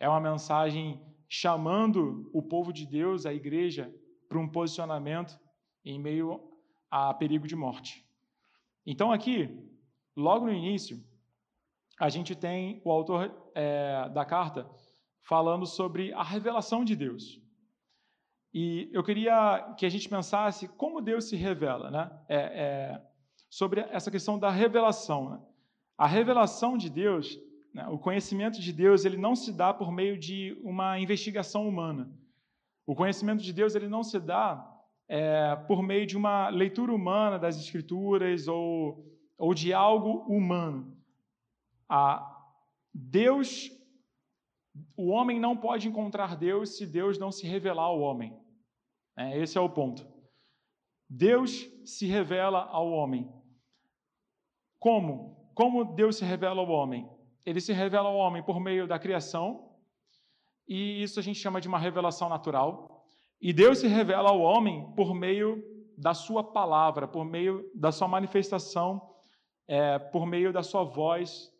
é 0.00 0.08
uma 0.08 0.20
mensagem 0.20 1.00
chamando 1.28 2.28
o 2.34 2.42
povo 2.42 2.72
de 2.72 2.84
Deus, 2.86 3.24
a 3.24 3.32
igreja, 3.32 3.94
para 4.28 4.36
um 4.36 4.48
posicionamento 4.48 5.38
em 5.84 5.96
meio 5.96 6.40
a 6.90 7.14
perigo 7.14 7.46
de 7.46 7.54
morte. 7.54 8.04
Então, 8.84 9.12
aqui, 9.12 9.38
logo 10.16 10.46
no 10.46 10.52
início, 10.52 11.00
a 12.00 12.08
gente 12.08 12.34
tem 12.34 12.82
o 12.84 12.90
autor 12.90 13.32
é, 13.54 14.08
da 14.08 14.24
carta 14.24 14.68
falando 15.22 15.66
sobre 15.66 16.12
a 16.14 16.24
revelação 16.24 16.84
de 16.84 16.96
Deus. 16.96 17.40
E 18.54 18.88
eu 18.92 19.02
queria 19.02 19.74
que 19.76 19.84
a 19.84 19.88
gente 19.88 20.08
pensasse 20.08 20.68
como 20.68 21.00
Deus 21.00 21.24
se 21.24 21.34
revela, 21.34 21.90
né? 21.90 22.08
É, 22.28 22.36
é, 22.38 23.02
sobre 23.50 23.80
essa 23.80 24.12
questão 24.12 24.38
da 24.38 24.48
revelação. 24.48 25.30
Né? 25.30 25.40
A 25.98 26.06
revelação 26.06 26.78
de 26.78 26.88
Deus, 26.88 27.36
né? 27.74 27.88
o 27.88 27.98
conhecimento 27.98 28.60
de 28.60 28.72
Deus, 28.72 29.04
ele 29.04 29.16
não 29.16 29.34
se 29.34 29.52
dá 29.52 29.74
por 29.74 29.90
meio 29.90 30.16
de 30.16 30.56
uma 30.62 31.00
investigação 31.00 31.68
humana. 31.68 32.08
O 32.86 32.94
conhecimento 32.94 33.42
de 33.42 33.52
Deus 33.52 33.74
ele 33.74 33.88
não 33.88 34.04
se 34.04 34.20
dá 34.20 34.64
é, 35.08 35.56
por 35.66 35.82
meio 35.82 36.06
de 36.06 36.16
uma 36.16 36.48
leitura 36.48 36.92
humana 36.92 37.40
das 37.40 37.58
Escrituras 37.58 38.46
ou, 38.46 39.04
ou 39.36 39.52
de 39.52 39.72
algo 39.72 40.32
humano. 40.32 40.96
A 41.88 42.40
Deus, 42.94 43.68
o 44.96 45.08
homem 45.08 45.40
não 45.40 45.56
pode 45.56 45.88
encontrar 45.88 46.36
Deus 46.36 46.76
se 46.76 46.86
Deus 46.86 47.18
não 47.18 47.32
se 47.32 47.48
revelar 47.48 47.86
ao 47.86 47.98
homem. 47.98 48.43
É, 49.16 49.38
esse 49.38 49.56
é 49.56 49.60
o 49.60 49.68
ponto. 49.68 50.06
Deus 51.08 51.68
se 51.84 52.06
revela 52.06 52.64
ao 52.64 52.90
homem. 52.90 53.30
Como? 54.78 55.50
Como 55.54 55.84
Deus 55.94 56.16
se 56.16 56.24
revela 56.24 56.60
ao 56.60 56.68
homem? 56.68 57.08
Ele 57.46 57.60
se 57.60 57.72
revela 57.72 58.08
ao 58.08 58.16
homem 58.16 58.42
por 58.42 58.58
meio 58.58 58.86
da 58.86 58.98
criação, 58.98 59.70
e 60.66 61.02
isso 61.02 61.20
a 61.20 61.22
gente 61.22 61.38
chama 61.38 61.60
de 61.60 61.68
uma 61.68 61.78
revelação 61.78 62.28
natural. 62.28 63.06
E 63.40 63.52
Deus 63.52 63.78
se 63.78 63.86
revela 63.86 64.30
ao 64.30 64.40
homem 64.40 64.90
por 64.96 65.14
meio 65.14 65.62
da 65.96 66.14
sua 66.14 66.42
palavra, 66.42 67.06
por 67.06 67.24
meio 67.24 67.70
da 67.74 67.92
sua 67.92 68.08
manifestação, 68.08 69.14
é, 69.68 69.98
por 69.98 70.26
meio 70.26 70.52
da 70.52 70.62
sua 70.62 70.82
voz, 70.82 71.52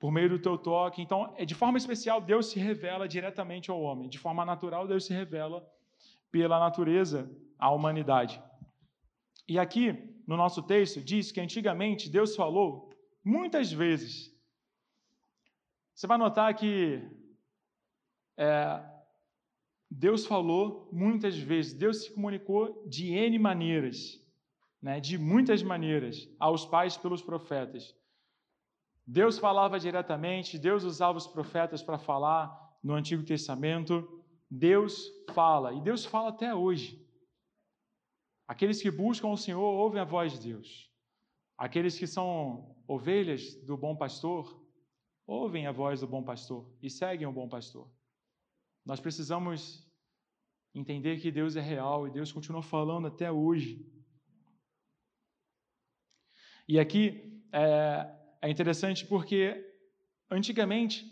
por 0.00 0.10
meio 0.10 0.30
do 0.30 0.38
teu 0.38 0.58
toque. 0.58 1.02
Então, 1.02 1.32
é 1.36 1.44
de 1.44 1.54
forma 1.54 1.78
especial, 1.78 2.20
Deus 2.20 2.46
se 2.46 2.58
revela 2.58 3.06
diretamente 3.06 3.70
ao 3.70 3.80
homem. 3.80 4.08
De 4.08 4.18
forma 4.18 4.44
natural, 4.44 4.88
Deus 4.88 5.04
se 5.04 5.12
revela 5.12 5.64
pela 6.32 6.58
natureza 6.58 7.30
à 7.58 7.70
humanidade. 7.70 8.42
E 9.46 9.58
aqui, 9.58 9.92
no 10.26 10.36
nosso 10.36 10.62
texto, 10.62 11.00
diz 11.00 11.30
que 11.30 11.40
antigamente 11.40 12.10
Deus 12.10 12.34
falou 12.34 12.90
muitas 13.22 13.70
vezes. 13.70 14.34
Você 15.94 16.06
vai 16.06 16.18
notar 16.18 16.52
que 16.54 17.06
é, 18.36 18.82
Deus 19.90 20.24
falou 20.24 20.88
muitas 20.90 21.36
vezes, 21.36 21.74
Deus 21.74 22.04
se 22.04 22.14
comunicou 22.14 22.82
de 22.88 23.12
N 23.12 23.38
maneiras, 23.38 24.18
né, 24.80 24.98
de 24.98 25.18
muitas 25.18 25.62
maneiras, 25.62 26.28
aos 26.40 26.64
pais 26.64 26.96
pelos 26.96 27.22
profetas. 27.22 27.94
Deus 29.06 29.38
falava 29.38 29.78
diretamente, 29.78 30.58
Deus 30.58 30.82
usava 30.82 31.18
os 31.18 31.26
profetas 31.26 31.82
para 31.82 31.98
falar 31.98 32.50
no 32.82 32.94
Antigo 32.94 33.22
Testamento. 33.22 34.21
Deus 34.54 35.10
fala, 35.32 35.72
e 35.72 35.80
Deus 35.80 36.04
fala 36.04 36.28
até 36.28 36.54
hoje. 36.54 37.02
Aqueles 38.46 38.82
que 38.82 38.90
buscam 38.90 39.28
o 39.28 39.36
Senhor 39.36 39.62
ouvem 39.62 39.98
a 39.98 40.04
voz 40.04 40.32
de 40.32 40.50
Deus. 40.50 40.92
Aqueles 41.56 41.98
que 41.98 42.06
são 42.06 42.76
ovelhas 42.86 43.54
do 43.64 43.78
bom 43.78 43.96
pastor 43.96 44.62
ouvem 45.26 45.66
a 45.66 45.72
voz 45.72 46.00
do 46.00 46.06
bom 46.06 46.22
pastor 46.22 46.70
e 46.82 46.90
seguem 46.90 47.26
o 47.26 47.32
bom 47.32 47.48
pastor. 47.48 47.90
Nós 48.84 49.00
precisamos 49.00 49.90
entender 50.74 51.18
que 51.18 51.30
Deus 51.30 51.56
é 51.56 51.60
real 51.62 52.06
e 52.06 52.10
Deus 52.10 52.30
continua 52.30 52.62
falando 52.62 53.06
até 53.06 53.32
hoje. 53.32 53.90
E 56.68 56.78
aqui 56.78 57.42
é, 57.50 58.14
é 58.42 58.50
interessante 58.50 59.06
porque 59.06 59.64
antigamente 60.30 61.11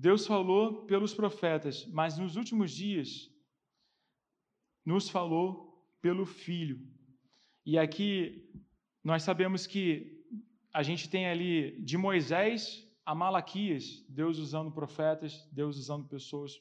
Deus 0.00 0.28
falou 0.28 0.86
pelos 0.86 1.12
profetas, 1.12 1.84
mas 1.86 2.16
nos 2.16 2.36
últimos 2.36 2.70
dias 2.70 3.28
nos 4.86 5.08
falou 5.08 5.84
pelo 6.00 6.24
Filho. 6.24 6.78
E 7.66 7.76
aqui 7.76 8.48
nós 9.02 9.24
sabemos 9.24 9.66
que 9.66 10.24
a 10.72 10.84
gente 10.84 11.10
tem 11.10 11.26
ali 11.26 11.82
de 11.82 11.98
Moisés 11.98 12.88
a 13.04 13.12
Malaquias, 13.12 14.06
Deus 14.08 14.38
usando 14.38 14.70
profetas, 14.70 15.44
Deus 15.50 15.76
usando 15.76 16.06
pessoas, 16.06 16.52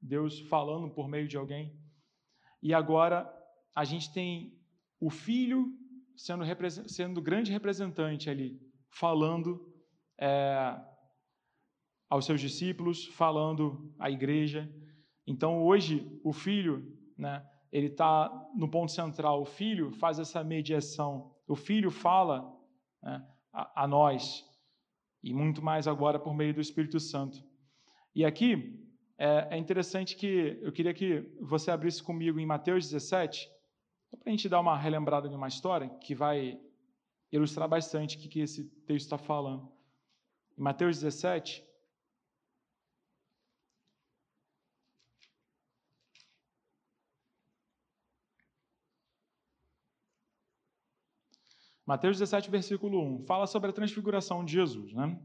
Deus 0.00 0.38
falando 0.42 0.88
por 0.88 1.08
meio 1.08 1.26
de 1.26 1.36
alguém. 1.36 1.76
E 2.62 2.72
agora 2.72 3.28
a 3.74 3.84
gente 3.84 4.12
tem 4.12 4.56
o 5.00 5.10
Filho 5.10 5.76
sendo, 6.16 6.44
sendo 6.86 7.20
grande 7.20 7.50
representante 7.50 8.30
ali, 8.30 8.60
falando 8.88 9.74
é, 10.16 10.80
aos 12.08 12.24
seus 12.24 12.40
discípulos, 12.40 13.06
falando 13.06 13.92
à 13.98 14.10
igreja. 14.10 14.70
Então, 15.26 15.62
hoje, 15.62 16.20
o 16.22 16.32
filho, 16.32 16.96
né, 17.16 17.44
ele 17.72 17.88
está 17.88 18.30
no 18.54 18.68
ponto 18.68 18.92
central. 18.92 19.42
O 19.42 19.46
filho 19.46 19.90
faz 19.92 20.18
essa 20.18 20.42
mediação. 20.44 21.34
O 21.46 21.56
filho 21.56 21.90
fala 21.90 22.50
né, 23.02 23.26
a, 23.52 23.84
a 23.84 23.88
nós, 23.88 24.44
e 25.22 25.34
muito 25.34 25.62
mais 25.62 25.88
agora 25.88 26.18
por 26.18 26.34
meio 26.34 26.54
do 26.54 26.60
Espírito 26.60 27.00
Santo. 27.00 27.44
E 28.14 28.24
aqui 28.24 28.80
é, 29.18 29.48
é 29.50 29.58
interessante 29.58 30.16
que 30.16 30.58
eu 30.62 30.72
queria 30.72 30.94
que 30.94 31.20
você 31.40 31.70
abrisse 31.70 32.02
comigo 32.02 32.38
em 32.38 32.46
Mateus 32.46 32.88
17, 32.88 33.50
para 34.10 34.20
a 34.26 34.30
gente 34.30 34.48
dar 34.48 34.60
uma 34.60 34.78
relembrada 34.78 35.28
de 35.28 35.34
uma 35.34 35.48
história 35.48 35.88
que 36.00 36.14
vai 36.14 36.58
ilustrar 37.32 37.68
bastante 37.68 38.16
o 38.16 38.20
que, 38.20 38.28
que 38.28 38.40
esse 38.40 38.64
texto 38.86 39.06
está 39.06 39.18
falando. 39.18 39.70
Em 40.56 40.62
Mateus 40.62 41.00
17, 41.00 41.65
Mateus 51.86 52.18
17, 52.18 52.50
versículo 52.50 53.00
1, 53.00 53.26
fala 53.26 53.46
sobre 53.46 53.70
a 53.70 53.72
transfiguração 53.72 54.44
de 54.44 54.54
Jesus, 54.54 54.92
né? 54.92 55.16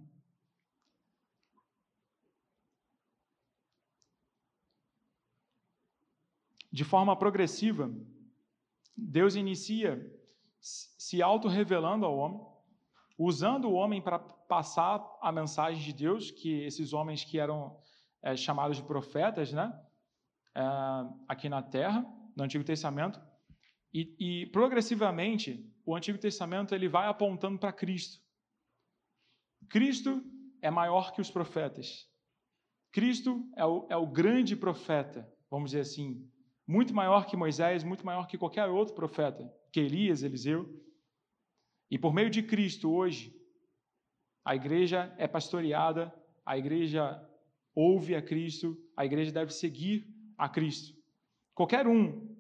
De 6.72 6.86
forma 6.86 7.16
progressiva, 7.18 7.92
Deus 8.96 9.36
inicia 9.36 10.00
se 10.60 11.20
auto-revelando 11.20 12.06
ao 12.06 12.16
homem, 12.16 12.46
usando 13.18 13.66
o 13.66 13.74
homem 13.74 14.00
para 14.00 14.20
passar 14.20 15.04
a 15.20 15.32
mensagem 15.32 15.82
de 15.82 15.92
Deus, 15.92 16.30
que 16.30 16.62
esses 16.62 16.94
homens 16.94 17.24
que 17.24 17.40
eram 17.40 17.76
é, 18.22 18.36
chamados 18.36 18.78
de 18.78 18.84
profetas, 18.84 19.52
né? 19.52 19.78
É, 20.54 20.62
aqui 21.28 21.50
na 21.50 21.64
Terra, 21.64 22.06
no 22.36 22.44
Antigo 22.44 22.64
Testamento, 22.64 23.20
e, 23.94 24.16
e, 24.20 24.46
progressivamente 24.48 25.66
o 25.86 25.96
Antigo 25.96 26.18
Testamento 26.18 26.74
ele 26.74 26.88
vai 26.88 27.08
apontando 27.08 27.60
para 27.60 27.74
Cristo. 27.74 28.22
Cristo 29.70 30.24
é 30.62 30.72
maior 30.72 31.12
que 31.12 31.22
os 31.22 31.30
profetas. 31.30 32.10
Cristo 32.92 33.46
é 33.56 33.66
o, 33.66 33.88
é 33.90 33.96
o 33.96 34.08
grande 34.08 34.56
profeta, 34.56 35.30
vamos 35.50 35.72
dizer 35.72 35.82
assim, 35.82 36.30
muito 36.68 36.94
maior 36.94 37.26
que 37.26 37.36
Moisés, 37.36 37.84
muito 37.84 38.06
maior 38.06 38.28
que 38.28 38.38
qualquer 38.38 38.68
outro 38.68 38.94
profeta, 38.94 39.52
que 39.72 39.80
Elias, 39.80 40.24
Eliseu. 40.24 40.70
E 41.90 41.98
por 41.98 42.14
meio 42.14 42.30
de 42.30 42.44
Cristo, 42.44 42.92
hoje, 42.92 43.36
a 44.46 44.56
igreja 44.56 45.14
é 45.18 45.28
pastoreada, 45.28 46.14
a 46.46 46.58
igreja 46.58 47.22
ouve 47.76 48.16
a 48.16 48.22
Cristo, 48.22 48.78
a 48.96 49.06
igreja 49.06 49.32
deve 49.32 49.52
seguir 49.52 50.08
a 50.38 50.48
Cristo. 50.50 50.98
Qualquer 51.54 51.88
um 51.88 52.31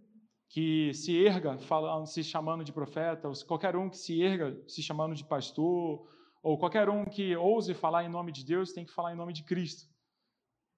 que 0.51 0.93
se 0.93 1.17
erga 1.17 1.58
falando, 1.58 2.05
se 2.05 2.24
chamando 2.24 2.63
de 2.63 2.74
profeta, 2.74 3.29
ou 3.29 3.34
qualquer 3.48 3.75
um 3.75 3.89
que 3.89 3.98
se 3.98 4.22
erga 4.22 4.62
se 4.67 4.84
chamando 4.84 5.15
de 5.15 5.24
pastor, 5.24 6.08
ou 6.43 6.58
qualquer 6.58 6.89
um 6.89 7.05
que 7.05 7.36
ouse 7.36 7.74
falar 7.74 8.03
em 8.03 8.10
nome 8.10 8.31
de 8.34 8.43
Deus, 8.46 8.74
tem 8.74 8.86
que 8.86 8.91
falar 8.91 9.13
em 9.13 9.15
nome 9.15 9.31
de 9.31 9.43
Cristo. 9.43 9.89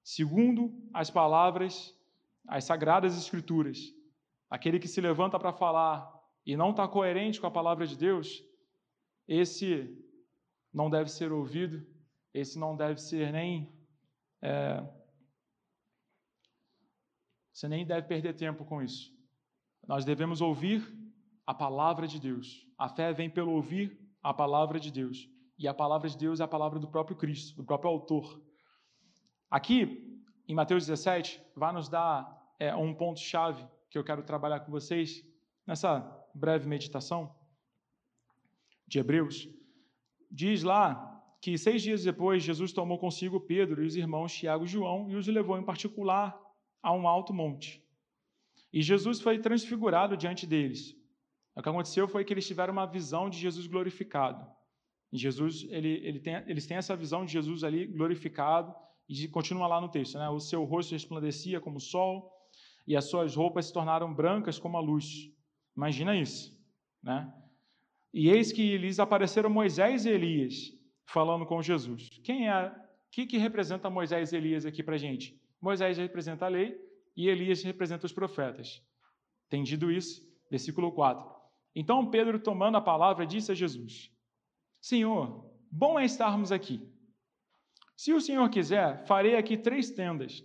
Segundo 0.04 0.72
as 0.94 1.10
palavras 1.10 1.98
as 2.48 2.66
sagradas 2.66 3.18
escrituras. 3.18 3.80
Aquele 4.50 4.80
que 4.80 4.88
se 4.88 5.02
levanta 5.02 5.40
para 5.40 5.54
falar 5.54 6.12
e 6.46 6.56
não 6.56 6.72
está 6.72 6.88
coerente 6.88 7.40
com 7.40 7.48
a 7.48 7.52
palavra 7.52 7.88
de 7.88 7.98
Deus, 7.98 8.44
esse 9.28 9.98
não 10.72 10.90
deve 10.90 11.10
ser 11.10 11.32
ouvido, 11.32 11.86
esse 12.34 12.60
não 12.60 12.76
deve 12.76 13.00
ser 13.00 13.32
nem. 13.32 13.72
É, 14.42 14.84
você 17.52 17.68
nem 17.68 17.86
deve 17.86 18.08
perder 18.08 18.34
tempo 18.34 18.66
com 18.66 18.82
isso. 18.82 19.13
Nós 19.88 20.06
devemos 20.06 20.42
ouvir 20.42 20.82
a 21.46 21.54
palavra 21.54 22.08
de 22.08 22.20
Deus. 22.20 22.66
A 22.78 22.88
fé 22.88 23.12
vem 23.12 23.30
pelo 23.30 23.52
ouvir 23.52 24.00
a 24.22 24.34
palavra 24.34 24.80
de 24.80 24.92
Deus. 24.92 25.30
E 25.58 25.68
a 25.68 25.74
palavra 25.74 26.10
de 26.10 26.18
Deus 26.18 26.40
é 26.40 26.44
a 26.44 26.48
palavra 26.48 26.80
do 26.80 26.88
próprio 26.88 27.18
Cristo, 27.18 27.56
do 27.56 27.64
próprio 27.64 27.92
autor. 27.92 28.42
Aqui, 29.52 30.22
em 30.48 30.56
Mateus 30.56 30.86
17, 30.86 31.42
vai 31.56 31.72
nos 31.74 31.90
dar 31.90 32.42
é, 32.60 32.76
um 32.76 32.94
ponto-chave 32.94 33.66
que 33.90 33.98
eu 33.98 34.04
quero 34.04 34.24
trabalhar 34.24 34.62
com 34.62 34.72
vocês 34.72 35.24
nessa 35.68 36.00
breve 36.34 36.68
meditação 36.68 37.36
de 38.88 39.00
Hebreus. 39.00 39.48
Diz 40.32 40.64
lá 40.64 41.22
que 41.42 41.58
seis 41.58 41.82
dias 41.82 42.04
depois 42.04 42.42
Jesus 42.42 42.72
tomou 42.72 42.98
consigo 42.98 43.40
Pedro 43.40 43.84
e 43.84 43.86
os 43.86 43.96
irmãos 43.96 44.34
Tiago 44.34 44.64
e 44.64 44.68
João 44.68 45.10
e 45.10 45.16
os 45.16 45.28
levou 45.28 45.58
em 45.58 45.64
particular 45.64 46.40
a 46.82 46.94
um 46.94 47.08
alto 47.08 47.34
monte. 47.34 47.83
E 48.74 48.82
Jesus 48.82 49.22
foi 49.22 49.38
transfigurado 49.38 50.18
diante 50.18 50.48
deles. 50.48 50.98
O 51.56 51.62
que 51.62 51.70
aconteceu 51.70 52.08
foi 52.08 52.26
que 52.26 52.34
eles 52.34 52.48
tiveram 52.48 52.74
uma 52.74 52.88
visão 52.88 53.30
de 53.30 53.38
Jesus 53.38 53.68
glorificado. 53.68 54.44
E 55.12 55.18
Jesus, 55.18 55.68
ele, 55.70 56.02
ele 56.04 56.20
tem, 56.20 56.34
eles 56.48 56.66
têm 56.66 56.78
essa 56.78 56.96
visão 56.96 57.24
de 57.24 57.32
Jesus 57.32 57.64
ali 57.64 57.86
glorificado, 57.86 58.74
e 59.08 59.28
continua 59.28 59.68
lá 59.68 59.80
no 59.80 59.90
texto, 59.90 60.18
né? 60.18 60.28
O 60.30 60.40
seu 60.40 60.64
rosto 60.64 60.94
resplandecia 60.94 61.62
como 61.62 61.78
o 61.78 61.80
sol, 61.80 62.32
e 62.88 62.96
as 62.96 63.06
suas 63.06 63.36
roupas 63.36 63.68
se 63.68 63.74
tornaram 63.74 64.12
brancas 64.12 64.58
como 64.58 64.76
a 64.76 64.82
luz. 64.82 65.32
Imagina 65.78 66.16
isso, 66.16 66.60
né? 67.04 67.32
E 68.12 68.30
eis 68.30 68.52
que 68.52 68.78
lhes 68.78 69.00
apareceram 69.00 69.50
Moisés 69.50 70.06
e 70.06 70.10
Elias 70.10 70.72
falando 71.06 71.46
com 71.46 71.62
Jesus. 71.62 72.10
Quem 72.24 72.50
é? 72.50 72.68
O 72.68 73.12
que, 73.12 73.28
que 73.28 73.38
representa 73.38 73.90
Moisés 73.90 74.32
e 74.32 74.38
Elias 74.38 74.66
aqui 74.66 74.82
para 74.82 74.98
gente? 74.98 75.40
Moisés 75.62 75.98
representa 75.98 76.46
a 76.46 76.50
lei 76.50 76.76
e 77.16 77.28
Elias 77.28 77.64
representa 77.64 78.06
os 78.06 78.14
profetas. 78.14 78.82
Entendido 79.48 79.92
isso? 79.92 80.22
Versículo 80.50 80.92
4. 80.92 81.34
Então 81.76 82.10
Pedro, 82.10 82.40
tomando 82.40 82.78
a 82.78 82.82
palavra, 82.82 83.26
disse 83.26 83.52
a 83.52 83.56
Jesus: 83.56 84.12
Senhor, 84.82 85.52
bom 85.72 86.00
é 86.00 86.06
estarmos 86.06 86.52
aqui. 86.52 86.82
Se 87.96 88.14
o 88.14 88.22
Senhor 88.22 88.50
quiser, 88.50 89.06
farei 89.06 89.36
aqui 89.36 89.58
três 89.58 89.92
tendas: 89.92 90.44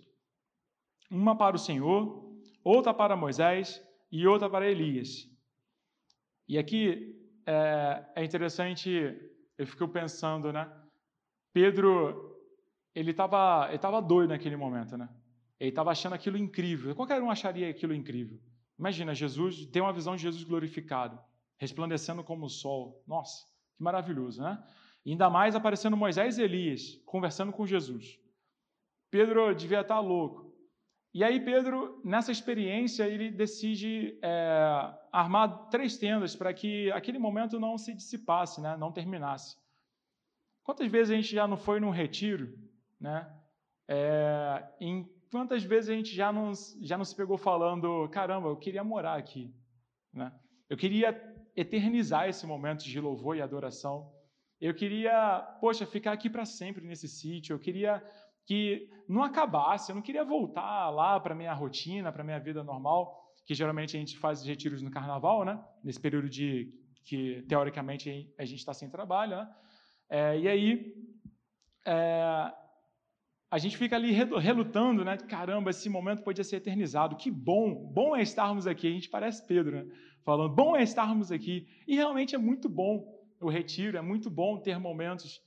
uma 1.09 1.37
para 1.37 1.55
o 1.55 1.59
Senhor, 1.59 2.33
outra 2.63 2.93
para 2.93 3.15
Moisés 3.15 3.83
e 4.11 4.25
outra 4.27 4.49
para 4.49 4.69
Elias. 4.69 5.27
E 6.47 6.57
aqui 6.57 7.15
é, 7.45 8.05
é 8.15 8.23
interessante, 8.23 8.89
eu 9.57 9.67
fico 9.67 9.87
pensando, 9.87 10.51
né? 10.51 10.71
Pedro, 11.53 12.39
ele 12.93 13.11
estava 13.11 13.67
ele 13.69 13.79
tava 13.79 14.01
doido 14.01 14.29
naquele 14.29 14.55
momento, 14.55 14.97
né? 14.97 15.09
Ele 15.59 15.69
estava 15.69 15.91
achando 15.91 16.13
aquilo 16.13 16.37
incrível. 16.37 16.95
Qualquer 16.95 17.21
um 17.21 17.29
acharia 17.29 17.69
aquilo 17.69 17.93
incrível. 17.93 18.39
Imagina, 18.77 19.13
Jesus 19.13 19.65
tem 19.65 19.81
uma 19.81 19.91
visão 19.91 20.15
de 20.15 20.21
Jesus 20.21 20.43
glorificado, 20.43 21.19
resplandecendo 21.57 22.23
como 22.23 22.45
o 22.45 22.49
sol. 22.49 23.03
Nossa, 23.05 23.45
que 23.75 23.83
maravilhoso, 23.83 24.41
né? 24.41 24.63
E 25.05 25.11
ainda 25.11 25.29
mais 25.29 25.55
aparecendo 25.55 25.97
Moisés 25.97 26.37
e 26.37 26.43
Elias, 26.43 26.95
conversando 27.05 27.51
com 27.51 27.67
Jesus. 27.67 28.19
Pedro 29.11 29.53
devia 29.53 29.81
estar 29.81 29.99
louco. 29.99 30.49
E 31.13 31.23
aí 31.23 31.43
Pedro, 31.43 31.99
nessa 32.05 32.31
experiência, 32.31 33.07
ele 33.07 33.31
decide 33.31 34.17
é, 34.21 34.93
armar 35.11 35.67
três 35.69 35.97
tendas 35.97 36.35
para 36.35 36.53
que 36.53 36.91
aquele 36.91 37.17
momento 37.17 37.59
não 37.59 37.77
se 37.77 37.93
dissipasse, 37.93 38.61
né? 38.61 38.77
não 38.77 38.91
terminasse. 38.91 39.57
Quantas 40.63 40.89
vezes 40.89 41.11
a 41.11 41.15
gente 41.15 41.33
já 41.33 41.47
não 41.47 41.57
foi 41.57 41.79
num 41.79 41.89
retiro, 41.89 42.55
né? 42.99 43.27
É, 43.87 44.63
em 44.79 45.09
quantas 45.31 45.63
vezes 45.63 45.89
a 45.89 45.93
gente 45.93 46.15
já 46.15 46.31
não, 46.31 46.51
já 46.81 46.97
não 46.97 47.05
se 47.05 47.15
pegou 47.15 47.37
falando, 47.37 48.07
caramba, 48.09 48.49
eu 48.49 48.57
queria 48.57 48.83
morar 48.83 49.15
aqui, 49.15 49.53
né? 50.13 50.33
Eu 50.69 50.77
queria 50.77 51.09
eternizar 51.55 52.27
esse 52.29 52.45
momento 52.45 52.83
de 52.83 52.99
louvor 52.99 53.35
e 53.35 53.41
adoração. 53.41 54.11
Eu 54.61 54.73
queria, 54.73 55.41
poxa, 55.59 55.85
ficar 55.85 56.11
aqui 56.11 56.29
para 56.29 56.45
sempre 56.45 56.85
nesse 56.85 57.07
sítio. 57.07 57.53
Eu 57.53 57.59
queria 57.59 58.03
que 58.45 58.89
não 59.07 59.23
acabasse. 59.23 59.91
Eu 59.91 59.95
não 59.95 60.01
queria 60.01 60.23
voltar 60.23 60.89
lá 60.89 61.19
para 61.19 61.35
minha 61.35 61.53
rotina, 61.53 62.11
para 62.11 62.23
minha 62.23 62.39
vida 62.39 62.63
normal, 62.63 63.33
que 63.45 63.53
geralmente 63.53 63.95
a 63.95 63.99
gente 63.99 64.17
faz 64.17 64.45
retiros 64.45 64.81
no 64.81 64.91
carnaval, 64.91 65.43
né? 65.43 65.63
Nesse 65.83 65.99
período 65.99 66.29
de 66.29 66.71
que 67.03 67.43
teoricamente 67.47 68.31
a 68.37 68.45
gente 68.45 68.59
está 68.59 68.73
sem 68.73 68.89
trabalho, 68.89 69.37
né? 69.37 69.55
É, 70.09 70.39
e 70.39 70.47
aí 70.47 70.93
é, 71.85 72.53
a 73.51 73.57
gente 73.57 73.77
fica 73.77 73.95
ali 73.95 74.11
relutando, 74.11 75.03
né? 75.03 75.17
Caramba, 75.17 75.71
esse 75.71 75.89
momento 75.89 76.21
podia 76.21 76.43
ser 76.43 76.57
eternizado. 76.57 77.15
Que 77.15 77.31
bom, 77.31 77.73
bom 77.73 78.15
é 78.15 78.21
estarmos 78.21 78.67
aqui. 78.67 78.87
A 78.87 78.91
gente 78.91 79.09
parece 79.09 79.45
Pedro, 79.45 79.77
né? 79.77 79.91
Falando, 80.23 80.53
bom 80.53 80.75
é 80.75 80.83
estarmos 80.83 81.31
aqui. 81.31 81.67
E 81.87 81.95
realmente 81.95 82.35
é 82.35 82.37
muito 82.37 82.69
bom 82.69 83.19
o 83.41 83.49
retiro, 83.49 83.97
é 83.97 84.01
muito 84.01 84.29
bom 84.29 84.59
ter 84.59 84.77
momentos 84.77 85.41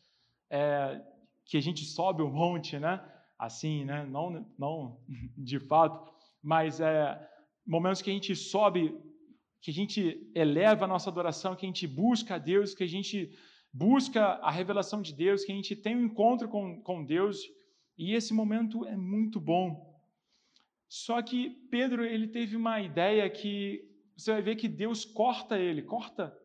é, 0.50 1.00
que 1.44 1.56
a 1.56 1.60
gente 1.60 1.84
sobe 1.84 2.22
o 2.22 2.30
monte, 2.30 2.78
né? 2.78 3.00
Assim, 3.38 3.84
né? 3.84 4.04
Não, 4.04 4.46
não 4.58 4.98
de 5.38 5.60
fato, 5.60 6.12
mas 6.42 6.80
é, 6.80 7.18
momentos 7.64 8.02
que 8.02 8.10
a 8.10 8.14
gente 8.14 8.34
sobe, 8.34 8.98
que 9.60 9.70
a 9.70 9.74
gente 9.74 10.28
eleva 10.34 10.86
a 10.86 10.88
nossa 10.88 11.08
adoração, 11.08 11.54
que 11.54 11.64
a 11.64 11.68
gente 11.68 11.86
busca 11.86 12.34
a 12.34 12.38
Deus, 12.38 12.74
que 12.74 12.82
a 12.82 12.88
gente 12.88 13.30
busca 13.72 14.24
a 14.42 14.50
revelação 14.50 15.00
de 15.00 15.14
Deus, 15.14 15.44
que 15.44 15.52
a 15.52 15.54
gente 15.54 15.76
tem 15.76 15.96
um 15.96 16.06
encontro 16.06 16.48
com, 16.48 16.82
com 16.82 17.04
Deus, 17.04 17.38
e 17.96 18.14
esse 18.14 18.32
momento 18.32 18.84
é 18.86 18.96
muito 18.96 19.40
bom. 19.40 19.92
Só 20.88 21.22
que 21.22 21.50
Pedro 21.70 22.04
ele 22.04 22.28
teve 22.28 22.56
uma 22.56 22.80
ideia 22.80 23.28
que 23.30 23.88
você 24.16 24.32
vai 24.32 24.42
ver 24.42 24.56
que 24.56 24.68
Deus 24.68 25.04
corta 25.04 25.58
ele, 25.58 25.82
corta, 25.82 26.36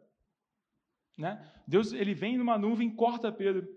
né? 1.17 1.51
Deus 1.67 1.91
ele 1.91 2.13
vem 2.13 2.37
numa 2.37 2.57
nuvem, 2.57 2.89
corta 2.89 3.31
Pedro. 3.31 3.67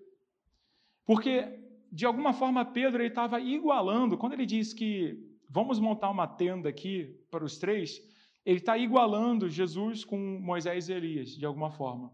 Porque, 1.05 1.59
de 1.91 2.07
alguma 2.07 2.33
forma, 2.33 2.65
Pedro 2.65 3.03
estava 3.03 3.41
igualando, 3.41 4.17
quando 4.17 4.35
ele 4.35 4.47
diz 4.47 4.73
que 4.73 5.19
vamos 5.49 5.81
montar 5.81 6.09
uma 6.11 6.27
tenda 6.27 6.69
aqui 6.69 7.19
para 7.31 7.45
os 7.45 7.59
três, 7.59 8.01
ele 8.45 8.59
está 8.59 8.79
igualando 8.79 9.49
Jesus 9.49 10.05
com 10.05 10.17
Moisés 10.41 10.89
e 10.89 10.93
Elias, 10.93 11.31
de 11.31 11.45
alguma 11.45 11.71
forma. 11.71 12.13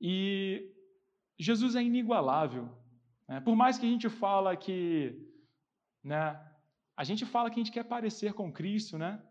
E 0.00 0.70
Jesus 1.38 1.74
é 1.74 1.82
inigualável. 1.82 2.68
Né? 3.28 3.40
Por 3.40 3.56
mais 3.56 3.78
que 3.78 3.86
a 3.86 3.88
gente 3.88 4.08
fala 4.08 4.56
que, 4.56 5.18
né, 6.02 6.40
a 6.96 7.04
gente 7.04 7.24
fala 7.24 7.50
que 7.50 7.60
a 7.60 7.62
gente 7.62 7.72
quer 7.72 7.84
parecer 7.84 8.32
com 8.32 8.52
Cristo, 8.52 8.96
né? 8.98 9.22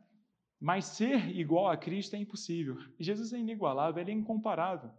Mas 0.60 0.86
ser 0.86 1.29
igual 1.36 1.69
a 1.69 1.77
Cristo 1.77 2.15
é 2.15 2.19
impossível. 2.19 2.77
Jesus 2.99 3.34
é 3.34 3.38
inigualável, 3.38 4.01
ele 4.01 4.12
é 4.12 4.13
incomparável. 4.13 4.91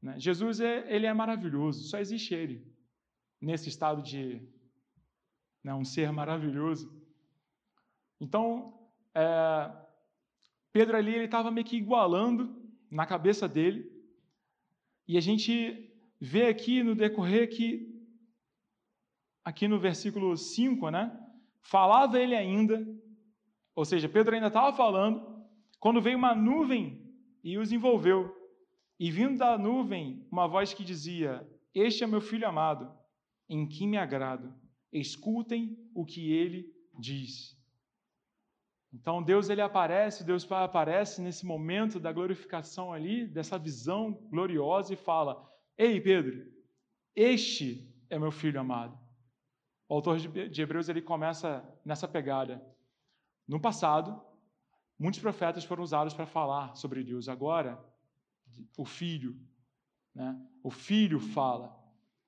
Né? 0.00 0.18
Jesus 0.18 0.60
é, 0.60 0.84
ele 0.92 1.06
é 1.06 1.12
maravilhoso, 1.12 1.84
só 1.84 1.98
existe 1.98 2.34
ele 2.34 2.64
nesse 3.40 3.68
estado 3.68 4.02
de 4.02 4.40
né, 5.62 5.74
um 5.74 5.84
ser 5.84 6.12
maravilhoso. 6.12 6.92
Então, 8.20 8.78
é, 9.14 9.70
Pedro 10.72 10.96
ali 10.96 11.14
ele 11.14 11.24
estava 11.24 11.50
meio 11.50 11.66
que 11.66 11.76
igualando 11.76 12.56
na 12.90 13.06
cabeça 13.06 13.48
dele, 13.48 13.90
e 15.06 15.16
a 15.16 15.20
gente 15.20 15.90
vê 16.20 16.46
aqui 16.46 16.82
no 16.82 16.94
decorrer 16.94 17.48
que, 17.48 17.97
aqui 19.48 19.66
no 19.66 19.78
versículo 19.78 20.36
5, 20.36 20.90
né? 20.90 21.10
Falava 21.62 22.20
ele 22.20 22.36
ainda, 22.36 22.86
ou 23.74 23.82
seja, 23.82 24.06
Pedro 24.06 24.34
ainda 24.34 24.48
estava 24.48 24.76
falando, 24.76 25.42
quando 25.80 26.02
veio 26.02 26.18
uma 26.18 26.34
nuvem 26.34 27.02
e 27.42 27.56
os 27.56 27.72
envolveu. 27.72 28.30
E 29.00 29.10
vindo 29.10 29.38
da 29.38 29.56
nuvem, 29.56 30.26
uma 30.30 30.46
voz 30.46 30.74
que 30.74 30.84
dizia: 30.84 31.48
Este 31.74 32.04
é 32.04 32.06
meu 32.06 32.20
filho 32.20 32.46
amado, 32.46 32.92
em 33.48 33.66
quem 33.66 33.88
me 33.88 33.96
agrado. 33.96 34.52
Escutem 34.92 35.78
o 35.94 36.04
que 36.04 36.30
ele 36.30 36.66
diz. 36.98 37.56
Então 38.92 39.22
Deus 39.22 39.48
ele 39.48 39.62
aparece, 39.62 40.24
Deus 40.24 40.50
aparece 40.50 41.22
nesse 41.22 41.46
momento 41.46 41.98
da 41.98 42.12
glorificação 42.12 42.92
ali, 42.92 43.26
dessa 43.26 43.58
visão 43.58 44.12
gloriosa 44.30 44.92
e 44.92 44.96
fala: 44.96 45.42
Ei 45.78 45.98
Pedro, 46.02 46.52
este 47.16 47.90
é 48.10 48.18
meu 48.18 48.30
filho 48.30 48.60
amado. 48.60 49.07
O 49.88 49.94
autor 49.94 50.18
de 50.18 50.60
Hebreus 50.60 50.88
ele 50.88 51.00
começa 51.00 51.64
nessa 51.84 52.06
pegada. 52.06 52.62
No 53.46 53.58
passado, 53.58 54.20
muitos 54.98 55.20
profetas 55.20 55.64
foram 55.64 55.82
usados 55.82 56.12
para 56.12 56.26
falar 56.26 56.76
sobre 56.76 57.02
Deus. 57.02 57.28
Agora, 57.28 57.82
o 58.76 58.84
filho, 58.84 59.34
né? 60.14 60.38
O 60.62 60.70
filho 60.70 61.18
fala. 61.18 61.74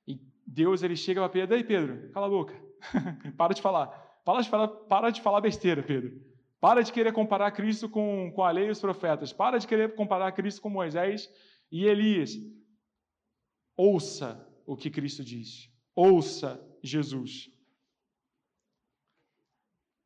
E 0.07 0.19
Deus 0.47 0.83
ele 0.83 0.97
chega 0.97 1.21
para 1.21 1.29
Pedro: 1.29 1.57
Ei 1.57 1.65
Pedro, 1.65 2.11
cala 2.13 2.27
a 2.27 2.31
boca, 2.31 2.55
para 3.37 3.53
de 3.53 3.61
falar. 3.61 3.89
Para 4.25 4.41
de 4.41 4.49
falar, 4.49 4.69
para 4.69 5.11
de 5.11 5.21
falar 5.21 5.41
besteira, 5.41 5.83
Pedro. 5.83 6.31
Para 6.59 6.83
de 6.83 6.93
querer 6.93 7.13
comparar 7.13 7.51
Cristo 7.53 7.89
com, 7.89 8.31
com 8.35 8.43
a 8.43 8.51
lei 8.51 8.69
e 8.69 8.71
os 8.71 8.81
profetas. 8.81 9.33
Para 9.33 9.59
de 9.59 9.67
querer 9.67 9.95
comparar 9.95 10.33
Cristo 10.33 10.61
com 10.61 10.71
Moisés 10.71 11.31
e 11.71 11.85
Elias. 11.85 12.33
Ouça 13.77 14.47
o 14.67 14.77
que 14.77 14.91
Cristo 14.91 15.25
diz. 15.25 15.71
Ouça 15.95 16.70
Jesus. 16.83 17.51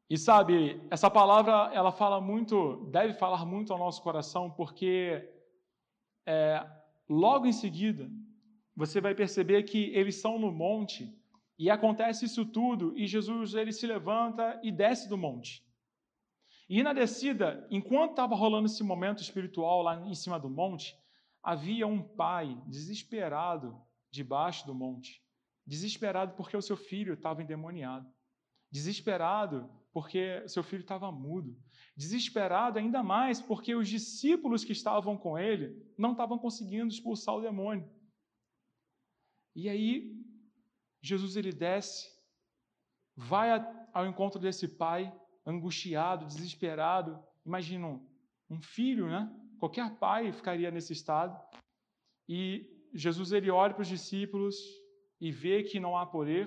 E 0.09 0.19
sabe, 0.19 0.81
essa 0.91 1.11
palavra 1.11 1.73
ela 1.75 1.91
fala 1.91 2.21
muito, 2.21 2.87
deve 2.91 3.15
falar 3.15 3.45
muito 3.47 3.73
ao 3.73 3.79
nosso 3.79 4.03
coração, 4.03 4.51
porque 4.51 5.29
é, 6.27 6.65
logo 7.09 7.47
em 7.47 7.53
seguida 7.53 8.11
você 8.77 9.01
vai 9.01 9.15
perceber 9.15 9.63
que 9.63 9.95
eles 9.95 10.17
estão 10.17 10.39
no 10.39 10.53
monte 10.53 11.13
e 11.59 11.71
acontece 11.71 12.27
isso 12.27 12.45
tudo 12.45 12.97
e 12.97 13.07
Jesus 13.07 13.55
ele 13.55 13.73
se 13.73 13.87
levanta 13.87 14.61
e 14.63 14.71
desce 14.71 15.09
do 15.09 15.17
monte. 15.17 15.65
E 16.69 16.83
na 16.83 16.93
descida, 16.93 17.67
enquanto 17.71 18.11
estava 18.11 18.35
rolando 18.35 18.67
esse 18.67 18.83
momento 18.83 19.23
espiritual 19.23 19.83
lá 19.83 20.07
em 20.07 20.15
cima 20.15 20.39
do 20.39 20.51
monte, 20.51 20.97
havia 21.43 21.87
um 21.87 22.03
pai 22.03 22.61
desesperado 22.67 23.81
debaixo 24.11 24.67
do 24.67 24.75
monte. 24.75 25.24
Desesperado 25.67 26.35
porque 26.35 26.57
o 26.57 26.63
seu 26.63 26.77
filho 26.77 27.15
estava 27.15 27.43
endemoniado. 27.43 28.09
Desesperado 28.71 29.71
porque 29.93 30.47
seu 30.49 30.63
filho 30.63 30.83
estava 30.83 31.11
mudo. 31.13 31.57
Desesperado 31.97 32.79
ainda 32.79 33.03
mais 33.03 33.41
porque 33.41 33.75
os 33.75 33.89
discípulos 33.89 34.65
que 34.65 34.73
estavam 34.73 35.17
com 35.17 35.39
ele 35.39 35.81
não 35.97 36.13
estavam 36.13 36.39
conseguindo 36.39 36.89
expulsar 36.89 37.37
o 37.37 37.41
demônio. 37.41 37.89
E 39.55 39.69
aí, 39.69 40.13
Jesus 41.01 41.37
ele 41.37 41.53
desce, 41.53 42.09
vai 43.15 43.51
ao 43.93 44.07
encontro 44.07 44.41
desse 44.41 44.67
pai 44.67 45.15
angustiado, 45.47 46.27
desesperado. 46.27 47.23
Imagina 47.47 48.01
um 48.51 48.61
filho, 48.61 49.07
né? 49.07 49.33
Qualquer 49.61 49.97
pai 49.99 50.33
ficaria 50.33 50.71
nesse 50.71 50.93
estado. 50.93 51.41
E 52.29 52.67
Jesus 52.93 53.31
ele 53.31 53.51
olha 53.51 53.73
para 53.73 53.83
os 53.83 53.89
discípulos 53.89 54.57
e 55.25 55.33
vê 55.33 55.63
que 55.63 55.81
não 55.81 55.97
há 55.97 56.05
poder. 56.05 56.47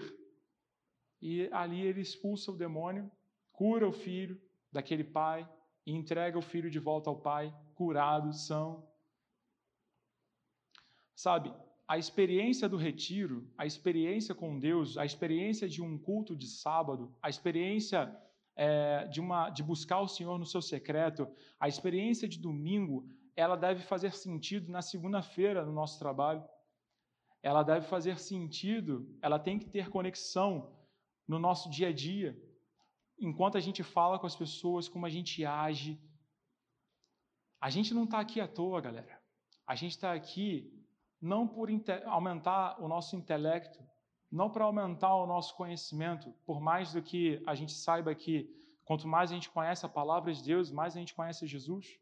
E 1.19 1.49
ali 1.51 1.81
ele 1.81 1.99
expulsa 1.99 2.51
o 2.51 2.55
demônio, 2.55 3.11
cura 3.51 3.89
o 3.89 3.91
filho 3.91 4.39
daquele 4.71 5.03
pai 5.03 5.49
e 5.83 5.91
entrega 5.91 6.37
o 6.37 6.43
filho 6.43 6.69
de 6.69 6.77
volta 6.77 7.09
ao 7.09 7.19
pai, 7.19 7.51
curado, 7.73 8.31
são. 8.33 8.87
Sabe, 11.15 11.51
a 11.87 11.97
experiência 11.97 12.69
do 12.69 12.77
retiro, 12.77 13.51
a 13.57 13.65
experiência 13.65 14.35
com 14.35 14.59
Deus, 14.59 14.95
a 14.95 15.03
experiência 15.03 15.67
de 15.67 15.81
um 15.81 15.97
culto 15.97 16.35
de 16.35 16.45
sábado, 16.45 17.11
a 17.19 17.29
experiência 17.29 18.15
é, 18.55 19.07
de, 19.07 19.19
uma, 19.19 19.49
de 19.49 19.63
buscar 19.63 20.01
o 20.01 20.07
Senhor 20.07 20.37
no 20.37 20.45
seu 20.45 20.61
secreto, 20.61 21.27
a 21.59 21.67
experiência 21.67 22.27
de 22.27 22.37
domingo, 22.37 23.09
ela 23.35 23.55
deve 23.55 23.81
fazer 23.81 24.11
sentido 24.13 24.71
na 24.71 24.83
segunda-feira 24.83 25.65
no 25.65 25.73
nosso 25.73 25.97
trabalho. 25.97 26.43
Ela 27.49 27.63
deve 27.63 27.85
fazer 27.87 28.19
sentido, 28.19 28.93
ela 29.21 29.39
tem 29.39 29.57
que 29.57 29.69
ter 29.75 29.89
conexão 29.89 30.51
no 31.25 31.39
nosso 31.39 31.69
dia 31.69 31.87
a 31.87 31.93
dia. 31.93 32.37
Enquanto 33.17 33.57
a 33.57 33.61
gente 33.61 33.81
fala 33.83 34.19
com 34.19 34.27
as 34.27 34.35
pessoas, 34.35 34.89
como 34.89 35.05
a 35.05 35.09
gente 35.09 35.45
age. 35.45 35.97
A 37.61 37.69
gente 37.69 37.93
não 37.93 38.03
está 38.03 38.19
aqui 38.19 38.41
à 38.41 38.49
toa, 38.49 38.81
galera. 38.81 39.17
A 39.65 39.75
gente 39.75 39.93
está 39.93 40.11
aqui 40.11 40.49
não 41.21 41.47
por 41.47 41.69
aumentar 42.05 42.83
o 42.83 42.87
nosso 42.89 43.15
intelecto, 43.15 43.79
não 44.29 44.49
para 44.49 44.65
aumentar 44.65 45.15
o 45.15 45.25
nosso 45.25 45.55
conhecimento, 45.55 46.33
por 46.45 46.59
mais 46.59 46.91
do 46.91 47.01
que 47.01 47.41
a 47.47 47.55
gente 47.55 47.71
saiba 47.71 48.13
que 48.13 48.35
quanto 48.83 49.07
mais 49.07 49.31
a 49.31 49.35
gente 49.35 49.49
conhece 49.49 49.85
a 49.85 49.95
palavra 49.99 50.33
de 50.33 50.43
Deus, 50.43 50.69
mais 50.69 50.97
a 50.97 50.99
gente 50.99 51.15
conhece 51.15 51.47
Jesus. 51.47 51.97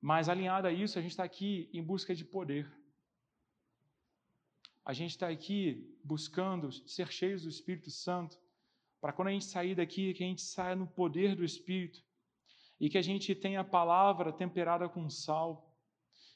Mas 0.00 0.28
alinhado 0.28 0.66
a 0.66 0.72
isso, 0.72 0.98
a 0.98 1.02
gente 1.02 1.12
está 1.12 1.22
aqui 1.22 1.70
em 1.72 1.84
busca 1.92 2.12
de 2.12 2.24
poder. 2.24 2.82
A 4.84 4.92
gente 4.92 5.10
está 5.10 5.28
aqui 5.28 5.96
buscando 6.02 6.72
ser 6.72 7.10
cheios 7.12 7.42
do 7.42 7.48
Espírito 7.48 7.90
Santo, 7.90 8.36
para 9.00 9.12
quando 9.12 9.28
a 9.28 9.32
gente 9.32 9.44
sair 9.44 9.74
daqui, 9.74 10.12
que 10.12 10.24
a 10.24 10.26
gente 10.26 10.42
saia 10.42 10.74
no 10.74 10.86
poder 10.86 11.36
do 11.36 11.44
Espírito 11.44 12.02
e 12.80 12.90
que 12.90 12.98
a 12.98 13.02
gente 13.02 13.34
tenha 13.34 13.60
a 13.60 13.64
palavra 13.64 14.32
temperada 14.32 14.88
com 14.88 15.08
sal 15.08 15.72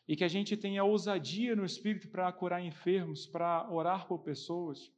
e 0.06 0.14
que 0.14 0.22
a 0.22 0.28
gente 0.28 0.56
tenha 0.56 0.84
ousadia 0.84 1.56
no 1.56 1.64
Espírito 1.64 2.08
para 2.08 2.30
curar 2.32 2.62
enfermos, 2.62 3.26
para 3.26 3.68
orar 3.68 4.06
por 4.06 4.20
pessoas, 4.20 4.92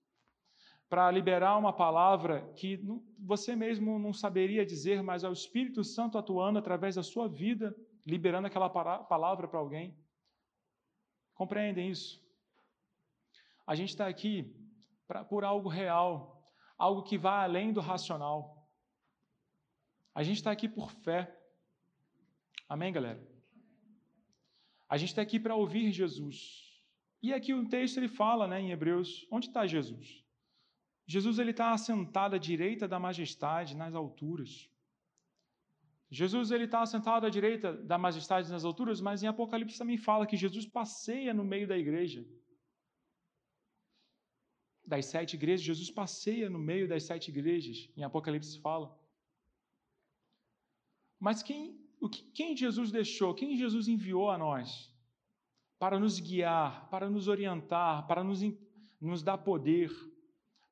para 0.91 1.11
liberar 1.11 1.57
uma 1.57 1.73
palavra 1.73 2.53
que 2.55 2.79
você 3.19 3.57
mesmo 3.57 3.99
não 3.99 4.13
saberia 4.13 4.65
dizer, 4.65 5.03
mas 5.03 5.25
é 5.25 5.29
o 5.29 5.33
Espírito 5.33 5.83
Santo 5.83 6.19
atuando 6.19 6.59
através 6.59 6.97
da 6.97 7.03
sua 7.03 7.27
vida, 7.27 7.75
liberando 8.07 8.47
aquela 8.47 8.69
palavra 8.69 9.49
para 9.49 9.59
alguém. 9.59 9.97
Compreendem 11.35 11.91
isso? 11.91 12.28
A 13.69 13.75
gente 13.75 13.91
está 13.91 14.07
aqui 14.07 14.35
pra, 15.07 15.23
por 15.23 15.45
algo 15.45 15.69
real, 15.69 16.43
algo 16.79 17.03
que 17.03 17.19
vai 17.19 17.45
além 17.45 17.71
do 17.71 17.83
racional. 17.83 18.67
A 20.15 20.23
gente 20.23 20.39
está 20.39 20.51
aqui 20.51 20.67
por 20.67 20.91
fé. 20.91 21.21
Amém, 22.67 22.91
galera? 22.91 23.23
A 24.89 24.97
gente 24.97 25.11
está 25.11 25.21
aqui 25.21 25.39
para 25.39 25.55
ouvir 25.55 25.93
Jesus. 25.93 26.39
E 27.23 27.35
aqui 27.35 27.53
o 27.53 27.69
texto 27.69 27.99
ele 27.99 28.09
fala, 28.09 28.49
né, 28.49 28.59
em 28.59 28.71
Hebreus, 28.71 29.27
onde 29.31 29.49
está 29.49 29.67
Jesus? 29.67 30.25
Jesus 31.07 31.39
ele 31.39 31.51
está 31.51 31.73
assentado 31.73 32.37
à 32.37 32.39
direita 32.39 32.89
da 32.89 32.99
majestade 32.99 33.77
nas 33.77 33.95
alturas. 33.95 34.71
Jesus 36.11 36.51
ele 36.53 36.65
está 36.65 36.81
assentado 36.81 37.27
à 37.27 37.29
direita 37.29 37.75
da 37.75 37.99
majestade 37.99 38.51
nas 38.51 38.65
alturas, 38.65 38.99
mas 38.99 39.23
em 39.23 39.27
Apocalipse 39.27 39.79
também 39.79 39.99
fala 39.99 40.27
que 40.27 40.39
Jesus 40.39 40.65
passeia 40.65 41.35
no 41.35 41.45
meio 41.45 41.69
da 41.69 41.77
igreja. 41.77 42.27
Das 44.93 45.05
sete 45.07 45.35
igrejas, 45.35 45.67
Jesus 45.71 45.91
passeia 45.91 46.49
no 46.49 46.59
meio 46.59 46.87
das 46.93 47.03
sete 47.11 47.27
igrejas. 47.33 47.79
Em 47.97 48.03
Apocalipse 48.03 48.59
fala. 48.67 48.89
Mas 51.21 51.43
quem 51.43 51.63
o 52.01 52.09
que, 52.09 52.23
quem 52.39 52.57
Jesus 52.57 52.91
deixou, 52.91 53.35
quem 53.35 53.57
Jesus 53.57 53.89
enviou 53.89 54.31
a 54.31 54.39
nós 54.39 54.93
para 55.79 55.99
nos 55.99 56.19
guiar, 56.19 56.89
para 56.91 57.09
nos 57.09 57.29
orientar, 57.29 58.07
para 58.07 58.25
nos, 58.25 58.41
nos 59.01 59.23
dar 59.23 59.39
poder, 59.39 59.91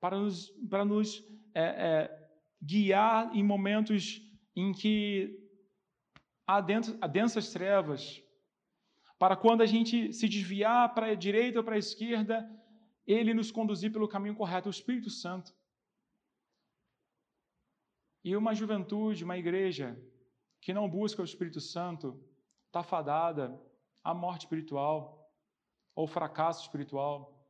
para 0.00 0.18
nos, 0.18 0.48
para 0.70 0.84
nos 0.84 1.22
é, 1.54 1.62
é, 1.62 2.28
guiar 2.62 3.34
em 3.34 3.42
momentos 3.42 4.22
em 4.54 4.72
que 4.72 5.38
há, 6.46 6.60
densas 6.60 7.52
trevas, 7.52 8.22
para 9.18 9.36
quando 9.36 9.62
a 9.62 9.66
gente 9.66 10.12
se 10.12 10.28
desviar 10.28 10.94
para 10.94 11.06
a 11.06 11.14
direita 11.14 11.58
ou 11.58 11.64
para 11.64 11.76
a 11.76 11.78
esquerda, 11.78 12.48
ele 13.06 13.32
nos 13.32 13.50
conduzir 13.50 13.92
pelo 13.92 14.08
caminho 14.08 14.34
correto, 14.34 14.68
o 14.68 14.70
Espírito 14.70 15.10
Santo. 15.10 15.54
E 18.24 18.36
uma 18.36 18.54
juventude, 18.54 19.22
uma 19.22 19.38
igreja, 19.38 19.96
que 20.60 20.74
não 20.74 20.88
busca 20.88 21.22
o 21.22 21.24
Espírito 21.24 21.60
Santo 21.60 22.20
está 22.66 22.82
fadada 22.82 23.58
à 24.02 24.12
morte 24.12 24.40
espiritual, 24.40 25.30
ou 25.94 26.06
fracasso 26.06 26.62
espiritual, 26.62 27.48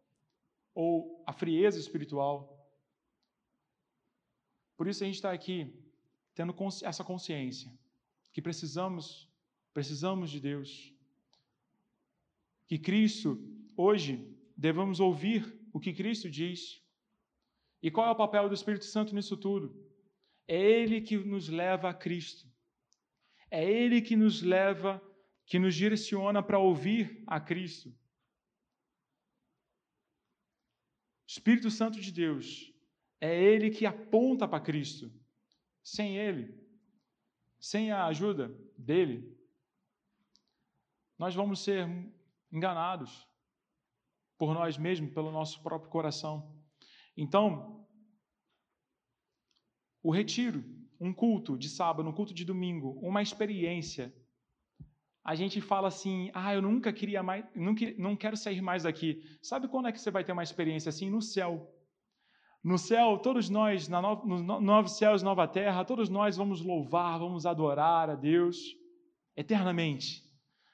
ou 0.74 1.24
a 1.26 1.32
frieza 1.32 1.80
espiritual. 1.80 2.54
Por 4.76 4.86
isso 4.86 5.02
a 5.02 5.06
gente 5.06 5.16
está 5.16 5.32
aqui 5.32 5.74
tendo 6.34 6.54
essa 6.84 7.02
consciência 7.02 7.72
que 8.30 8.42
precisamos, 8.42 9.26
precisamos 9.72 10.30
de 10.30 10.38
Deus. 10.38 10.92
Que 12.66 12.78
Cristo, 12.78 13.40
hoje, 13.74 14.36
devemos 14.56 15.00
ouvir 15.00 15.60
o 15.72 15.78
que 15.78 15.92
Cristo 15.92 16.30
diz. 16.30 16.82
E 17.82 17.90
qual 17.90 18.08
é 18.08 18.10
o 18.10 18.16
papel 18.16 18.48
do 18.48 18.54
Espírito 18.54 18.86
Santo 18.86 19.14
nisso 19.14 19.36
tudo? 19.36 19.84
É 20.48 20.56
Ele 20.58 21.00
que 21.00 21.18
nos 21.18 21.48
leva 21.48 21.90
a 21.90 21.94
Cristo. 21.94 22.48
É 23.50 23.62
Ele 23.62 24.00
que 24.00 24.16
nos 24.16 24.42
leva, 24.42 25.02
que 25.44 25.58
nos 25.58 25.74
direciona 25.74 26.42
para 26.42 26.58
ouvir 26.58 27.22
a 27.26 27.38
Cristo. 27.38 27.94
Espírito 31.26 31.70
Santo 31.70 32.00
de 32.00 32.10
Deus, 32.10 32.72
é 33.20 33.38
Ele 33.38 33.70
que 33.70 33.84
aponta 33.84 34.48
para 34.48 34.64
Cristo. 34.64 35.12
Sem 35.82 36.16
Ele, 36.16 36.58
sem 37.58 37.92
a 37.92 38.06
ajuda 38.06 38.48
dele, 38.76 39.36
nós 41.18 41.34
vamos 41.34 41.60
ser 41.60 41.86
enganados 42.50 43.25
por 44.38 44.55
nós 44.55 44.77
mesmos, 44.77 45.12
pelo 45.12 45.33
nosso 45.33 45.62
próprio 45.62 45.90
coração. 45.90 46.55
Então, 47.16 47.87
o 50.03 50.11
retiro, 50.11 50.64
um 51.01 51.12
culto 51.12 51.59
de 51.59 51.68
sábado, 51.68 52.09
um 52.09 52.12
culto 52.12 52.35
de 52.35 52.44
domingo, 52.44 52.99
uma 53.03 53.22
experiência. 53.22 54.14
A 55.25 55.35
gente 55.35 55.61
fala 55.61 55.88
assim: 55.88 56.31
ah, 56.35 56.55
eu 56.55 56.62
nunca 56.62 56.92
queria 56.92 57.22
mais, 57.22 57.44
não, 57.55 57.75
não 57.99 58.16
quero 58.16 58.37
sair 58.37 58.61
mais 58.61 58.85
daqui. 58.85 59.22
Sabe 59.42 59.68
quando 59.68 59.88
é 59.88 59.92
que 59.92 60.01
você 60.01 60.11
vai 60.11 60.22
ter 60.22 60.33
uma 60.33 60.42
experiência 60.42 60.90
assim? 60.90 61.11
No 61.11 61.20
céu. 61.20 61.72
No 62.62 62.79
céu, 62.79 63.18
todos 63.18 63.49
nós, 63.49 63.88
na 63.88 64.03
no, 64.03 64.25
no, 64.25 64.61
novos 64.61 64.99
céus, 64.99 65.22
nova 65.22 65.46
terra, 65.46 65.85
todos 65.85 66.09
nós 66.09 66.37
vamos 66.37 66.61
louvar, 66.61 67.18
vamos 67.18 67.46
adorar 67.46 68.11
a 68.11 68.14
Deus 68.14 68.59
eternamente. 69.37 70.22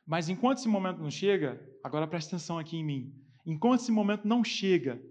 Mas 0.06 0.28
enquanto 0.28 0.58
esse 0.58 0.68
momento 0.68 1.02
não 1.02 1.10
chega, 1.10 1.60
agora 1.84 2.06
presta 2.06 2.36
atenção 2.36 2.58
aqui 2.58 2.76
em 2.76 2.84
mim. 2.84 3.21
Enquanto 3.44 3.80
esse 3.80 3.92
momento 3.92 4.26
não 4.26 4.44
chega, 4.44 5.02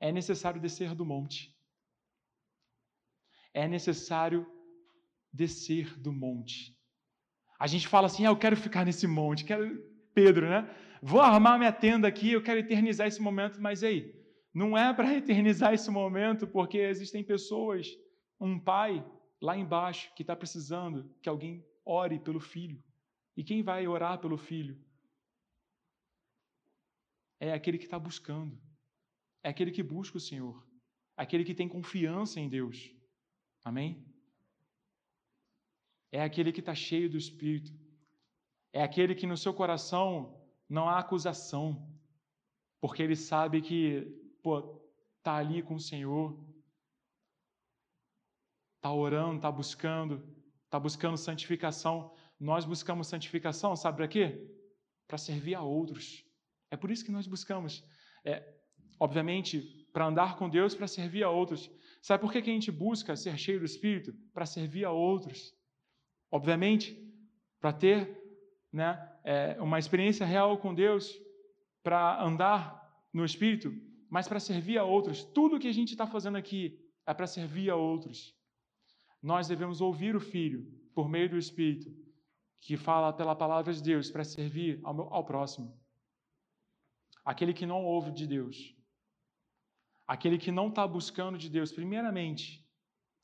é 0.00 0.10
necessário 0.10 0.60
descer 0.60 0.94
do 0.94 1.04
monte. 1.04 1.54
É 3.52 3.68
necessário 3.68 4.46
descer 5.32 5.98
do 5.98 6.12
monte. 6.12 6.76
A 7.58 7.66
gente 7.66 7.86
fala 7.86 8.06
assim: 8.06 8.24
ah, 8.26 8.30
eu 8.30 8.36
quero 8.36 8.56
ficar 8.56 8.84
nesse 8.84 9.06
monte, 9.06 9.44
quero. 9.44 9.82
Pedro, 10.14 10.48
né? 10.48 10.68
Vou 11.02 11.20
armar 11.20 11.58
minha 11.58 11.72
tenda 11.72 12.06
aqui, 12.06 12.32
eu 12.32 12.42
quero 12.42 12.60
eternizar 12.60 13.06
esse 13.06 13.20
momento, 13.20 13.60
mas 13.60 13.82
aí, 13.82 14.14
não 14.54 14.78
é 14.78 14.94
para 14.94 15.12
eternizar 15.16 15.74
esse 15.74 15.90
momento, 15.90 16.46
porque 16.46 16.78
existem 16.78 17.22
pessoas, 17.22 17.88
um 18.40 18.58
pai 18.58 19.04
lá 19.40 19.56
embaixo 19.56 20.14
que 20.14 20.22
está 20.22 20.34
precisando 20.36 21.10
que 21.20 21.28
alguém 21.28 21.64
ore 21.84 22.18
pelo 22.20 22.40
filho. 22.40 22.82
E 23.36 23.42
quem 23.42 23.62
vai 23.62 23.86
orar 23.86 24.18
pelo 24.18 24.38
filho? 24.38 24.78
É 27.46 27.52
aquele 27.52 27.78
que 27.80 27.84
está 27.84 27.98
buscando, 27.98 28.58
é 29.42 29.50
aquele 29.50 29.70
que 29.70 29.82
busca 29.82 30.16
o 30.16 30.26
Senhor, 30.28 30.56
aquele 31.14 31.44
que 31.44 31.54
tem 31.54 31.68
confiança 31.68 32.40
em 32.40 32.48
Deus. 32.48 32.76
Amém? 33.62 33.90
É 36.10 36.22
aquele 36.22 36.50
que 36.52 36.60
está 36.60 36.74
cheio 36.74 37.10
do 37.10 37.18
Espírito, 37.18 37.70
é 38.72 38.82
aquele 38.82 39.14
que 39.14 39.26
no 39.26 39.36
seu 39.36 39.52
coração 39.52 40.08
não 40.66 40.88
há 40.88 40.98
acusação, 40.98 41.68
porque 42.80 43.02
ele 43.02 43.14
sabe 43.14 43.60
que, 43.60 43.82
pô, 44.42 44.80
tá 45.22 45.34
ali 45.34 45.62
com 45.62 45.74
o 45.74 45.86
Senhor, 45.90 46.26
tá 48.80 48.90
orando, 48.90 49.42
tá 49.42 49.52
buscando, 49.52 50.14
tá 50.70 50.80
buscando 50.80 51.18
santificação. 51.18 52.10
Nós 52.40 52.64
buscamos 52.64 53.06
santificação, 53.06 53.76
sabe 53.76 53.98
para 53.98 54.08
quê? 54.08 54.26
Para 55.06 55.18
servir 55.18 55.54
a 55.54 55.62
outros. 55.62 56.24
É 56.70 56.76
por 56.76 56.90
isso 56.90 57.04
que 57.04 57.12
nós 57.12 57.26
buscamos. 57.26 57.84
É, 58.24 58.42
obviamente, 58.98 59.60
para 59.92 60.06
andar 60.06 60.36
com 60.36 60.48
Deus, 60.48 60.74
para 60.74 60.88
servir 60.88 61.22
a 61.22 61.30
outros. 61.30 61.70
Sabe 62.02 62.20
por 62.20 62.32
que, 62.32 62.42
que 62.42 62.50
a 62.50 62.52
gente 62.52 62.70
busca 62.70 63.16
ser 63.16 63.38
cheio 63.38 63.60
do 63.60 63.64
Espírito? 63.64 64.12
Para 64.32 64.44
servir 64.44 64.84
a 64.84 64.90
outros. 64.90 65.54
Obviamente, 66.30 67.00
para 67.60 67.72
ter 67.72 68.20
né, 68.72 68.98
é, 69.24 69.56
uma 69.60 69.78
experiência 69.78 70.26
real 70.26 70.58
com 70.58 70.74
Deus, 70.74 71.14
para 71.82 72.22
andar 72.22 72.82
no 73.12 73.24
Espírito, 73.24 73.72
mas 74.10 74.26
para 74.26 74.40
servir 74.40 74.78
a 74.78 74.84
outros. 74.84 75.24
Tudo 75.24 75.58
que 75.58 75.68
a 75.68 75.72
gente 75.72 75.90
está 75.92 76.06
fazendo 76.06 76.36
aqui 76.36 76.78
é 77.06 77.14
para 77.14 77.26
servir 77.26 77.70
a 77.70 77.76
outros. 77.76 78.34
Nós 79.22 79.48
devemos 79.48 79.80
ouvir 79.80 80.16
o 80.16 80.20
Filho 80.20 80.66
por 80.94 81.08
meio 81.08 81.30
do 81.30 81.38
Espírito, 81.38 81.90
que 82.60 82.76
fala 82.76 83.12
pela 83.12 83.36
palavra 83.36 83.72
de 83.72 83.82
Deus 83.82 84.10
para 84.10 84.24
servir 84.24 84.80
ao, 84.82 84.94
meu, 84.94 85.04
ao 85.12 85.24
próximo. 85.24 85.78
Aquele 87.24 87.54
que 87.54 87.64
não 87.64 87.84
ouve 87.84 88.12
de 88.12 88.26
Deus, 88.26 88.74
aquele 90.06 90.38
que 90.38 90.52
não 90.52 90.68
está 90.68 90.86
buscando 90.86 91.38
de 91.38 91.48
Deus, 91.48 91.72
primeiramente, 91.72 92.64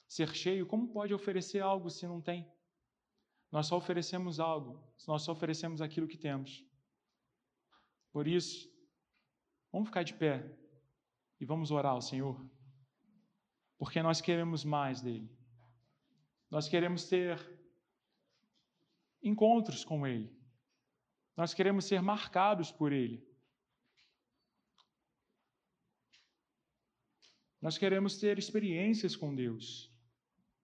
ser 0.08 0.34
cheio, 0.34 0.66
como 0.66 0.92
pode 0.92 1.12
oferecer 1.12 1.60
algo 1.60 1.90
se 1.90 2.06
não 2.06 2.20
tem? 2.20 2.50
Nós 3.52 3.66
só 3.66 3.76
oferecemos 3.76 4.40
algo, 4.40 4.82
nós 5.06 5.22
só 5.22 5.32
oferecemos 5.32 5.82
aquilo 5.82 6.08
que 6.08 6.16
temos. 6.16 6.64
Por 8.12 8.26
isso, 8.26 8.68
vamos 9.72 9.88
ficar 9.88 10.02
de 10.02 10.14
pé 10.14 10.56
e 11.38 11.44
vamos 11.44 11.70
orar 11.70 11.92
ao 11.92 12.00
Senhor, 12.00 12.40
porque 13.78 14.02
nós 14.02 14.20
queremos 14.20 14.64
mais 14.64 15.00
dele. 15.00 15.30
Nós 16.50 16.68
queremos 16.68 17.04
ter 17.04 17.38
encontros 19.22 19.84
com 19.84 20.06
Ele. 20.06 20.36
Nós 21.36 21.54
queremos 21.54 21.84
ser 21.84 22.02
marcados 22.02 22.72
por 22.72 22.92
Ele. 22.92 23.29
Nós 27.60 27.76
queremos 27.76 28.18
ter 28.18 28.38
experiências 28.38 29.14
com 29.14 29.34
Deus, 29.34 29.92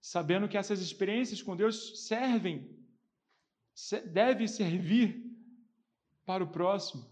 sabendo 0.00 0.48
que 0.48 0.56
essas 0.56 0.80
experiências 0.80 1.42
com 1.42 1.54
Deus 1.54 2.06
servem, 2.06 2.74
deve 4.12 4.48
servir 4.48 5.22
para 6.24 6.42
o 6.42 6.48
próximo, 6.48 7.04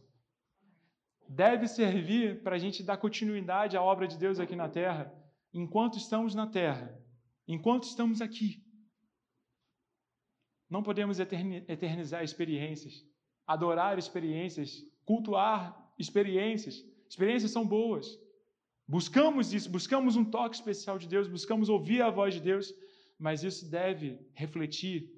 deve 1.29 1.69
servir 1.69 2.43
para 2.43 2.57
a 2.57 2.59
gente 2.59 2.83
dar 2.83 2.97
continuidade 2.97 3.77
à 3.77 3.83
obra 3.83 4.09
de 4.09 4.17
Deus 4.17 4.41
aqui 4.41 4.57
na 4.57 4.69
terra, 4.69 5.13
enquanto 5.53 5.99
estamos 5.99 6.35
na 6.35 6.47
terra, 6.47 6.99
enquanto 7.47 7.85
estamos 7.85 8.23
aqui. 8.23 8.65
Não 10.69 10.83
podemos 10.83 11.21
eternizar 11.21 12.25
experiências, 12.25 13.07
adorar 13.47 13.99
experiências, 13.99 14.83
cultuar 15.05 15.95
experiências. 15.99 16.83
Experiências 17.09 17.53
são 17.53 17.67
boas, 17.67 18.19
Buscamos 18.87 19.55
isso, 19.55 19.71
buscamos 19.71 20.15
um 20.15 20.25
toque 20.25 20.57
especial 20.57 20.99
de 20.99 21.09
Deus, 21.09 21.27
buscamos 21.27 21.69
ouvir 21.69 22.03
a 22.03 22.11
voz 22.11 22.35
de 22.35 22.41
Deus, 22.41 22.73
mas 23.19 23.43
isso 23.43 23.71
deve 23.71 24.21
refletir 24.35 25.11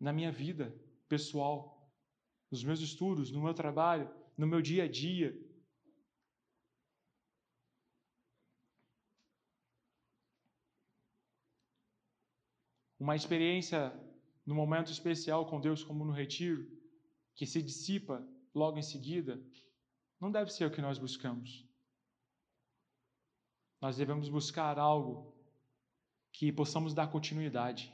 na 0.00 0.12
minha 0.12 0.32
vida 0.32 0.74
pessoal, 1.08 1.88
nos 2.50 2.64
meus 2.64 2.80
estudos, 2.80 3.30
no 3.30 3.42
meu 3.42 3.54
trabalho, 3.54 4.10
no 4.36 4.46
meu 4.46 4.60
dia 4.60 4.84
a 4.84 4.88
dia. 4.88 5.38
Uma 12.98 13.14
experiência 13.14 13.92
no 14.44 14.54
momento 14.54 14.90
especial 14.90 15.46
com 15.46 15.60
Deus, 15.60 15.84
como 15.84 16.04
no 16.04 16.12
retiro, 16.12 16.66
que 17.36 17.46
se 17.46 17.62
dissipa 17.62 18.26
logo 18.52 18.78
em 18.78 18.82
seguida, 18.82 19.40
não 20.20 20.32
deve 20.32 20.50
ser 20.50 20.64
o 20.64 20.70
que 20.70 20.80
nós 20.80 20.98
buscamos. 20.98 21.67
Nós 23.80 23.96
devemos 23.96 24.28
buscar 24.28 24.78
algo 24.78 25.34
que 26.32 26.52
possamos 26.52 26.94
dar 26.94 27.08
continuidade. 27.08 27.92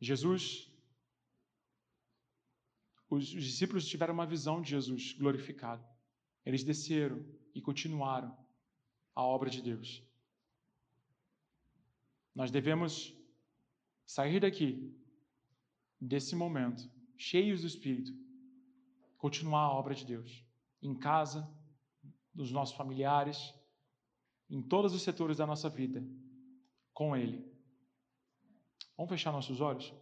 Jesus, 0.00 0.70
os 3.08 3.26
discípulos 3.26 3.86
tiveram 3.86 4.14
uma 4.14 4.26
visão 4.26 4.62
de 4.62 4.70
Jesus 4.70 5.12
glorificado. 5.12 5.84
Eles 6.44 6.64
desceram 6.64 7.24
e 7.54 7.60
continuaram 7.60 8.36
a 9.14 9.22
obra 9.22 9.50
de 9.50 9.60
Deus. 9.60 10.02
Nós 12.34 12.50
devemos 12.50 13.14
sair 14.06 14.40
daqui, 14.40 14.96
desse 16.00 16.34
momento, 16.34 16.90
cheios 17.16 17.60
do 17.60 17.66
Espírito, 17.66 18.12
continuar 19.18 19.64
a 19.64 19.72
obra 19.72 19.94
de 19.94 20.06
Deus, 20.06 20.42
em 20.80 20.94
casa, 20.94 21.46
dos 22.32 22.50
nossos 22.50 22.74
familiares, 22.74 23.52
em 24.50 24.60
todos 24.60 24.92
os 24.92 25.02
setores 25.02 25.36
da 25.36 25.46
nossa 25.46 25.70
vida 25.70 26.04
com 26.92 27.16
Ele. 27.16 27.48
Vamos 28.96 29.10
fechar 29.10 29.32
nossos 29.32 29.60
olhos? 29.60 29.94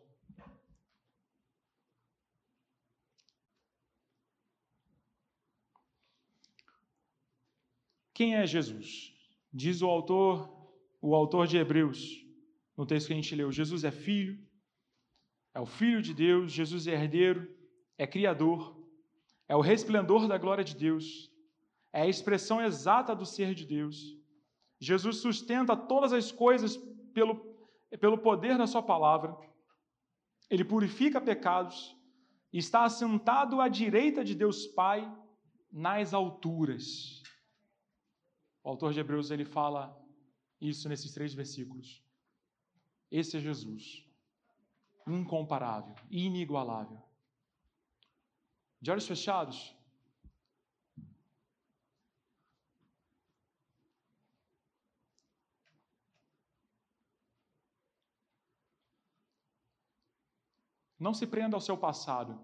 Quem 8.14 8.34
é 8.34 8.44
Jesus? 8.44 9.14
Diz 9.52 9.80
o 9.80 9.87
autor, 9.87 10.50
o 11.00 11.14
autor 11.14 11.46
de 11.46 11.56
Hebreus, 11.56 12.26
no 12.76 12.84
texto 12.84 13.06
que 13.06 13.12
a 13.12 13.16
gente 13.16 13.32
leu, 13.37 13.52
Jesus 13.52 13.84
é 13.84 13.92
filho, 13.92 14.44
é 15.54 15.61
o 15.61 15.66
filho 15.66 16.02
de 16.02 16.12
Deus, 16.12 16.50
Jesus 16.50 16.88
é 16.88 16.94
herdeiro, 16.94 17.48
é 17.96 18.08
criador, 18.08 18.76
é 19.46 19.54
o 19.54 19.61
resplendor 19.61 20.26
da 20.26 20.37
glória 20.37 20.64
de 20.64 20.74
Deus, 20.74 21.32
é 21.92 22.02
a 22.02 22.08
expressão 22.08 22.61
exata 22.61 23.14
do 23.14 23.24
ser 23.24 23.54
de 23.54 23.64
Deus, 23.64 24.17
Jesus 24.80 25.18
sustenta 25.18 25.76
todas 25.76 26.12
as 26.12 26.30
coisas 26.30 26.76
pelo, 27.12 27.36
pelo 28.00 28.18
poder 28.18 28.56
da 28.56 28.66
Sua 28.66 28.82
palavra. 28.82 29.36
Ele 30.48 30.64
purifica 30.64 31.20
pecados 31.20 31.96
e 32.52 32.58
está 32.58 32.84
assentado 32.84 33.60
à 33.60 33.68
direita 33.68 34.24
de 34.24 34.34
Deus 34.34 34.66
Pai 34.66 35.10
nas 35.70 36.14
alturas. 36.14 37.22
O 38.62 38.70
autor 38.70 38.92
de 38.92 39.00
Hebreus 39.00 39.30
ele 39.30 39.44
fala 39.44 39.96
isso 40.60 40.88
nesses 40.88 41.12
três 41.12 41.34
versículos. 41.34 42.02
Esse 43.10 43.36
é 43.36 43.40
Jesus, 43.40 44.04
incomparável, 45.06 45.94
inigualável. 46.10 47.02
De 48.80 48.90
olhos 48.90 49.06
fechados, 49.06 49.74
Não 60.98 61.14
se 61.14 61.26
prenda 61.26 61.56
ao 61.56 61.61
seu 61.61 61.76
passado. 61.76 62.40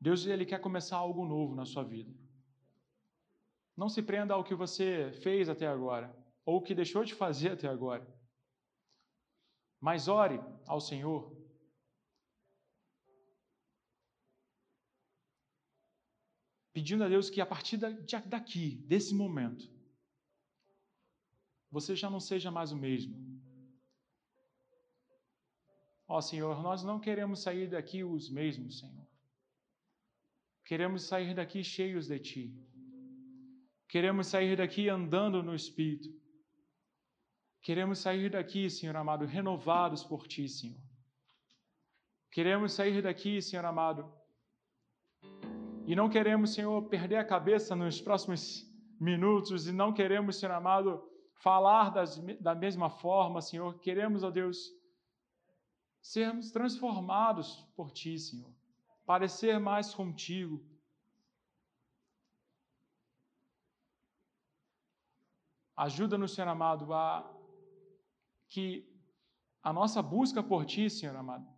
Deus 0.00 0.24
ele 0.24 0.46
quer 0.46 0.60
começar 0.60 0.96
algo 0.96 1.26
novo 1.26 1.54
na 1.54 1.66
sua 1.66 1.82
vida. 1.82 2.14
Não 3.76 3.88
se 3.88 4.02
prenda 4.02 4.34
ao 4.34 4.44
que 4.44 4.54
você 4.54 5.12
fez 5.22 5.48
até 5.48 5.66
agora 5.66 6.14
ou 6.44 6.56
o 6.58 6.62
que 6.62 6.74
deixou 6.74 7.04
de 7.04 7.14
fazer 7.14 7.52
até 7.52 7.68
agora. 7.68 8.06
Mas 9.80 10.08
ore 10.08 10.40
ao 10.66 10.80
Senhor. 10.80 11.36
Pedindo 16.72 17.04
a 17.04 17.08
Deus 17.08 17.28
que 17.28 17.40
a 17.40 17.46
partir 17.46 17.76
daqui, 17.76 18.76
desse 18.86 19.14
momento, 19.14 19.68
você 21.70 21.94
já 21.96 22.08
não 22.08 22.20
seja 22.20 22.50
mais 22.50 22.72
o 22.72 22.76
mesmo. 22.76 23.16
Ó 26.12 26.20
Senhor, 26.20 26.60
nós 26.60 26.82
não 26.82 26.98
queremos 26.98 27.40
sair 27.40 27.68
daqui 27.68 28.02
os 28.02 28.28
mesmos, 28.28 28.80
Senhor. 28.80 29.06
Queremos 30.64 31.04
sair 31.04 31.34
daqui 31.34 31.62
cheios 31.62 32.08
de 32.08 32.18
Ti. 32.18 32.52
Queremos 33.88 34.26
sair 34.26 34.56
daqui 34.56 34.88
andando 34.88 35.40
no 35.40 35.54
Espírito. 35.54 36.08
Queremos 37.62 38.00
sair 38.00 38.28
daqui, 38.28 38.68
Senhor 38.68 38.96
amado, 38.96 39.24
renovados 39.24 40.02
por 40.02 40.26
Ti, 40.26 40.48
Senhor. 40.48 40.80
Queremos 42.32 42.72
sair 42.72 43.00
daqui, 43.02 43.40
Senhor 43.40 43.64
amado, 43.64 44.12
e 45.86 45.94
não 45.94 46.08
queremos, 46.08 46.54
Senhor, 46.54 46.88
perder 46.88 47.16
a 47.18 47.24
cabeça 47.24 47.76
nos 47.76 48.00
próximos 48.00 48.68
minutos, 49.00 49.68
e 49.68 49.72
não 49.72 49.92
queremos, 49.92 50.40
Senhor 50.40 50.54
amado, 50.54 51.08
falar 51.34 51.90
das, 51.90 52.18
da 52.40 52.54
mesma 52.54 52.90
forma, 52.90 53.40
Senhor. 53.40 53.78
Queremos, 53.78 54.24
ó 54.24 54.30
Deus, 54.30 54.79
sermos 56.00 56.50
transformados 56.50 57.66
por 57.76 57.90
Ti, 57.90 58.18
Senhor, 58.18 58.52
parecer 59.04 59.58
mais 59.58 59.94
contigo. 59.94 60.64
Ajuda-nos, 65.76 66.34
Senhor 66.34 66.48
amado, 66.48 66.92
a 66.92 67.36
que 68.48 68.86
a 69.62 69.72
nossa 69.72 70.02
busca 70.02 70.42
por 70.42 70.64
Ti, 70.64 70.90
Senhor 70.90 71.16
amado, 71.16 71.48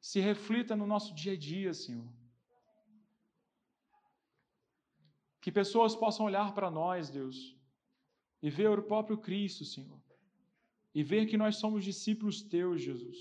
se 0.00 0.20
reflita 0.20 0.76
no 0.76 0.86
nosso 0.86 1.14
dia 1.14 1.32
a 1.32 1.36
dia, 1.36 1.72
Senhor. 1.72 2.06
Que 5.40 5.50
pessoas 5.50 5.96
possam 5.96 6.26
olhar 6.26 6.54
para 6.54 6.70
nós, 6.70 7.10
Deus, 7.10 7.56
e 8.40 8.50
ver 8.50 8.78
o 8.78 8.82
próprio 8.82 9.18
Cristo, 9.18 9.64
Senhor 9.64 10.00
e 10.94 11.02
ver 11.02 11.26
que 11.26 11.36
nós 11.36 11.56
somos 11.56 11.84
discípulos 11.84 12.42
teus, 12.42 12.82
Jesus. 12.82 13.18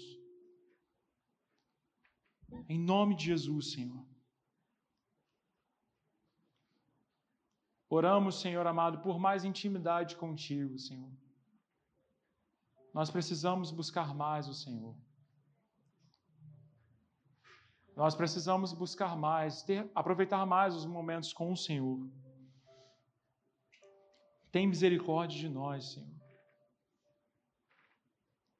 Em 2.67 2.79
nome 2.79 3.15
de 3.15 3.25
Jesus, 3.25 3.71
Senhor. 3.71 4.05
Oramos, 7.89 8.39
Senhor 8.39 8.65
amado, 8.65 8.99
por 8.99 9.19
mais 9.19 9.43
intimidade 9.43 10.15
contigo, 10.15 10.77
Senhor. 10.79 11.11
Nós 12.93 13.09
precisamos 13.09 13.71
buscar 13.71 14.13
mais 14.13 14.47
o 14.47 14.53
Senhor. 14.53 14.95
Nós 17.95 18.15
precisamos 18.15 18.73
buscar 18.73 19.17
mais, 19.17 19.61
ter, 19.63 19.89
aproveitar 19.93 20.45
mais 20.45 20.75
os 20.75 20.85
momentos 20.85 21.33
com 21.33 21.51
o 21.51 21.57
Senhor. 21.57 22.09
Tem 24.51 24.67
misericórdia 24.67 25.39
de 25.39 25.49
nós, 25.49 25.91
Senhor. 25.91 26.20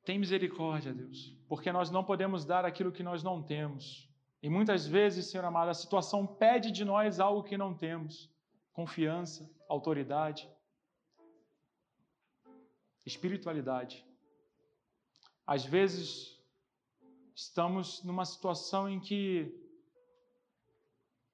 Tem 0.04 0.18
misericórdia, 0.18 0.94
Deus, 0.94 1.38
porque 1.48 1.72
nós 1.72 1.92
não 1.92 2.04
podemos 2.04 2.44
dar 2.44 2.66
aquilo 2.66 2.92
que 2.92 3.04
nós 3.04 3.22
não 3.24 3.42
temos. 3.42 4.10
E 4.42 4.50
muitas 4.50 4.88
vezes, 4.88 5.28
Senhor 5.28 5.46
amado, 5.46 5.70
a 5.70 5.74
situação 5.74 6.26
pede 6.26 6.72
de 6.72 6.84
nós 6.84 7.20
algo 7.20 7.44
que 7.44 7.58
não 7.58 7.76
temos: 7.76 8.30
confiança, 8.74 9.50
autoridade, 9.70 10.50
espiritualidade. 13.06 14.06
Às 15.46 15.64
vezes, 15.66 16.40
estamos 17.36 18.04
numa 18.04 18.26
situação 18.26 18.90
em 18.90 19.00
que 19.00 19.54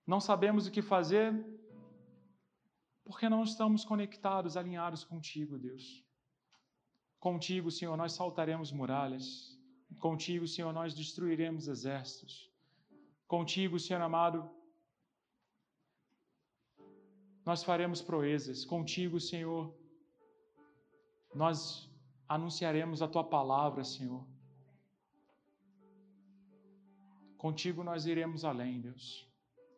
não 0.06 0.19
sabemos 0.19 0.67
o 0.67 0.71
que 0.71 0.82
fazer 0.82 1.34
porque 3.03 3.30
não 3.30 3.41
estamos 3.43 3.86
conectados, 3.86 4.58
alinhados 4.58 5.06
contigo, 5.06 5.58
Deus. 5.58 6.06
Contigo, 7.28 7.70
Senhor, 7.70 7.96
nós 7.98 8.13
saltaremos 8.13 8.72
muralhas. 8.72 9.28
Contigo, 10.00 10.48
Senhor, 10.48 10.72
nós 10.72 10.94
destruiremos 11.00 11.68
exércitos. 11.68 12.50
Contigo, 13.28 13.78
Senhor 13.78 14.02
amado, 14.02 14.50
nós 17.50 17.63
faremos 17.70 18.02
proezas. 18.02 18.63
Contigo, 18.63 19.20
Senhor, 19.20 19.76
nós 21.36 21.58
anunciaremos 22.30 23.02
a 23.02 23.10
tua 23.10 23.26
palavra, 23.26 23.84
Senhor. 23.84 24.26
Contigo 27.38 27.84
nós 27.84 28.06
iremos 28.06 28.46
além, 28.46 28.80
Deus. 28.80 29.28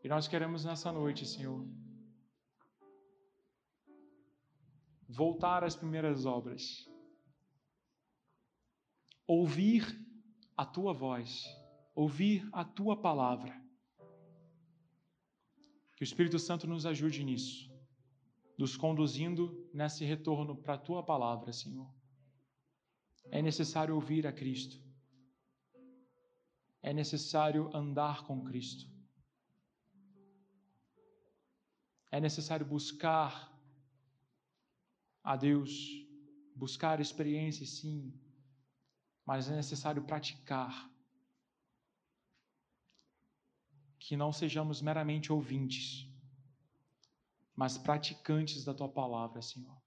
E 0.04 0.08
nós 0.08 0.28
queremos 0.28 0.64
nessa 0.64 0.92
noite, 0.92 1.26
Senhor, 1.26 1.68
voltar 5.22 5.64
às 5.64 5.76
primeiras 5.76 6.28
obras 6.28 6.88
ouvir 9.30 9.86
a 10.58 10.65
tua 10.65 10.92
voz, 10.92 11.46
ouvir 11.94 12.50
a 12.52 12.65
tua 12.65 13.00
palavra. 13.00 13.54
Que 15.96 16.02
o 16.02 16.10
Espírito 16.10 16.40
Santo 16.40 16.65
nos 16.65 16.84
ajude 16.84 17.23
nisso, 17.23 17.71
nos 18.58 18.75
conduzindo 18.75 19.69
nesse 19.71 20.04
retorno 20.04 20.56
para 20.56 20.73
a 20.73 20.77
tua 20.80 21.04
palavra, 21.06 21.54
Senhor. 21.54 21.94
É 23.30 23.40
necessário 23.40 23.94
ouvir 23.94 24.25
a 24.25 24.34
Cristo. 24.34 24.82
É 26.82 26.92
necessário 26.92 27.69
andar 27.71 28.23
com 28.23 28.44
Cristo. 28.44 28.90
É 32.10 32.19
necessário 32.19 32.65
buscar 32.65 33.56
a 35.23 35.36
Deus, 35.36 35.71
buscar 36.56 37.00
experiências, 37.00 37.69
sim, 37.77 38.12
mas 39.30 39.48
é 39.48 39.56
necessário 39.56 40.04
praticar. 40.06 40.92
Que 44.00 44.17
não 44.17 44.34
sejamos 44.34 44.82
meramente 44.82 45.32
ouvintes, 45.32 46.12
mas 47.56 47.77
praticantes 47.77 48.63
da 48.63 48.73
tua 48.73 48.90
palavra, 48.90 49.40
Senhor. 49.40 49.80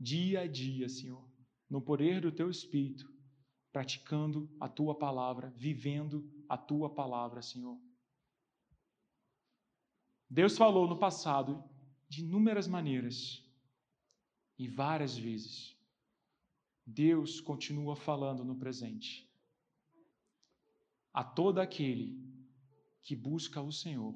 Dia 0.00 0.40
a 0.40 0.48
dia, 0.48 0.88
Senhor, 0.88 1.24
no 1.70 1.80
poder 1.80 2.20
do 2.20 2.32
teu 2.32 2.50
espírito, 2.50 3.08
praticando 3.70 4.52
a 4.58 4.68
tua 4.68 4.98
palavra, 4.98 5.50
vivendo 5.50 6.28
a 6.48 6.58
tua 6.58 6.92
palavra, 6.92 7.42
Senhor. 7.42 7.80
Deus 10.28 10.58
falou 10.58 10.88
no 10.88 10.98
passado 10.98 11.62
de 12.08 12.24
inúmeras 12.24 12.66
maneiras 12.66 13.40
e 14.58 14.66
várias 14.66 15.16
vezes. 15.16 15.73
Deus 16.86 17.40
continua 17.40 17.96
falando 17.96 18.44
no 18.44 18.56
presente. 18.56 19.28
A 21.12 21.24
todo 21.24 21.60
aquele 21.60 22.22
que 23.02 23.14
busca 23.16 23.60
o 23.60 23.72
Senhor 23.72 24.14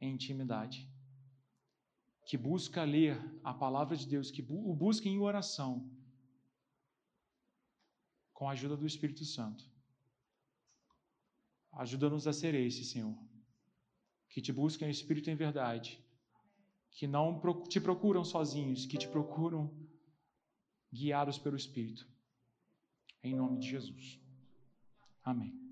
em 0.00 0.12
intimidade. 0.14 0.88
que 2.26 2.36
busca 2.38 2.82
ler 2.84 3.20
a 3.42 3.52
palavra 3.52 3.96
de 3.96 4.06
Deus, 4.06 4.30
que 4.30 4.42
o 4.42 4.74
busca 4.74 5.08
em 5.08 5.18
oração, 5.18 5.90
com 8.32 8.48
a 8.48 8.52
ajuda 8.52 8.76
do 8.76 8.86
Espírito 8.86 9.24
Santo. 9.24 9.70
Ajuda-nos 11.72 12.26
a 12.26 12.32
ser 12.32 12.54
esse, 12.54 12.84
Senhor, 12.84 13.16
que 14.28 14.40
te 14.40 14.52
buscam 14.52 14.86
em 14.86 14.90
espírito 14.90 15.28
em 15.28 15.36
verdade, 15.36 16.02
que 16.90 17.06
não 17.06 17.40
te 17.68 17.80
procuram 17.80 18.24
sozinhos, 18.24 18.86
que 18.86 18.96
te 18.96 19.08
procuram 19.08 19.70
guiados 20.94 21.38
pelo 21.38 21.56
Espírito. 21.56 22.06
Em 23.22 23.34
nome 23.34 23.58
de 23.58 23.68
Jesus. 23.68 24.20
Amém. 25.22 25.63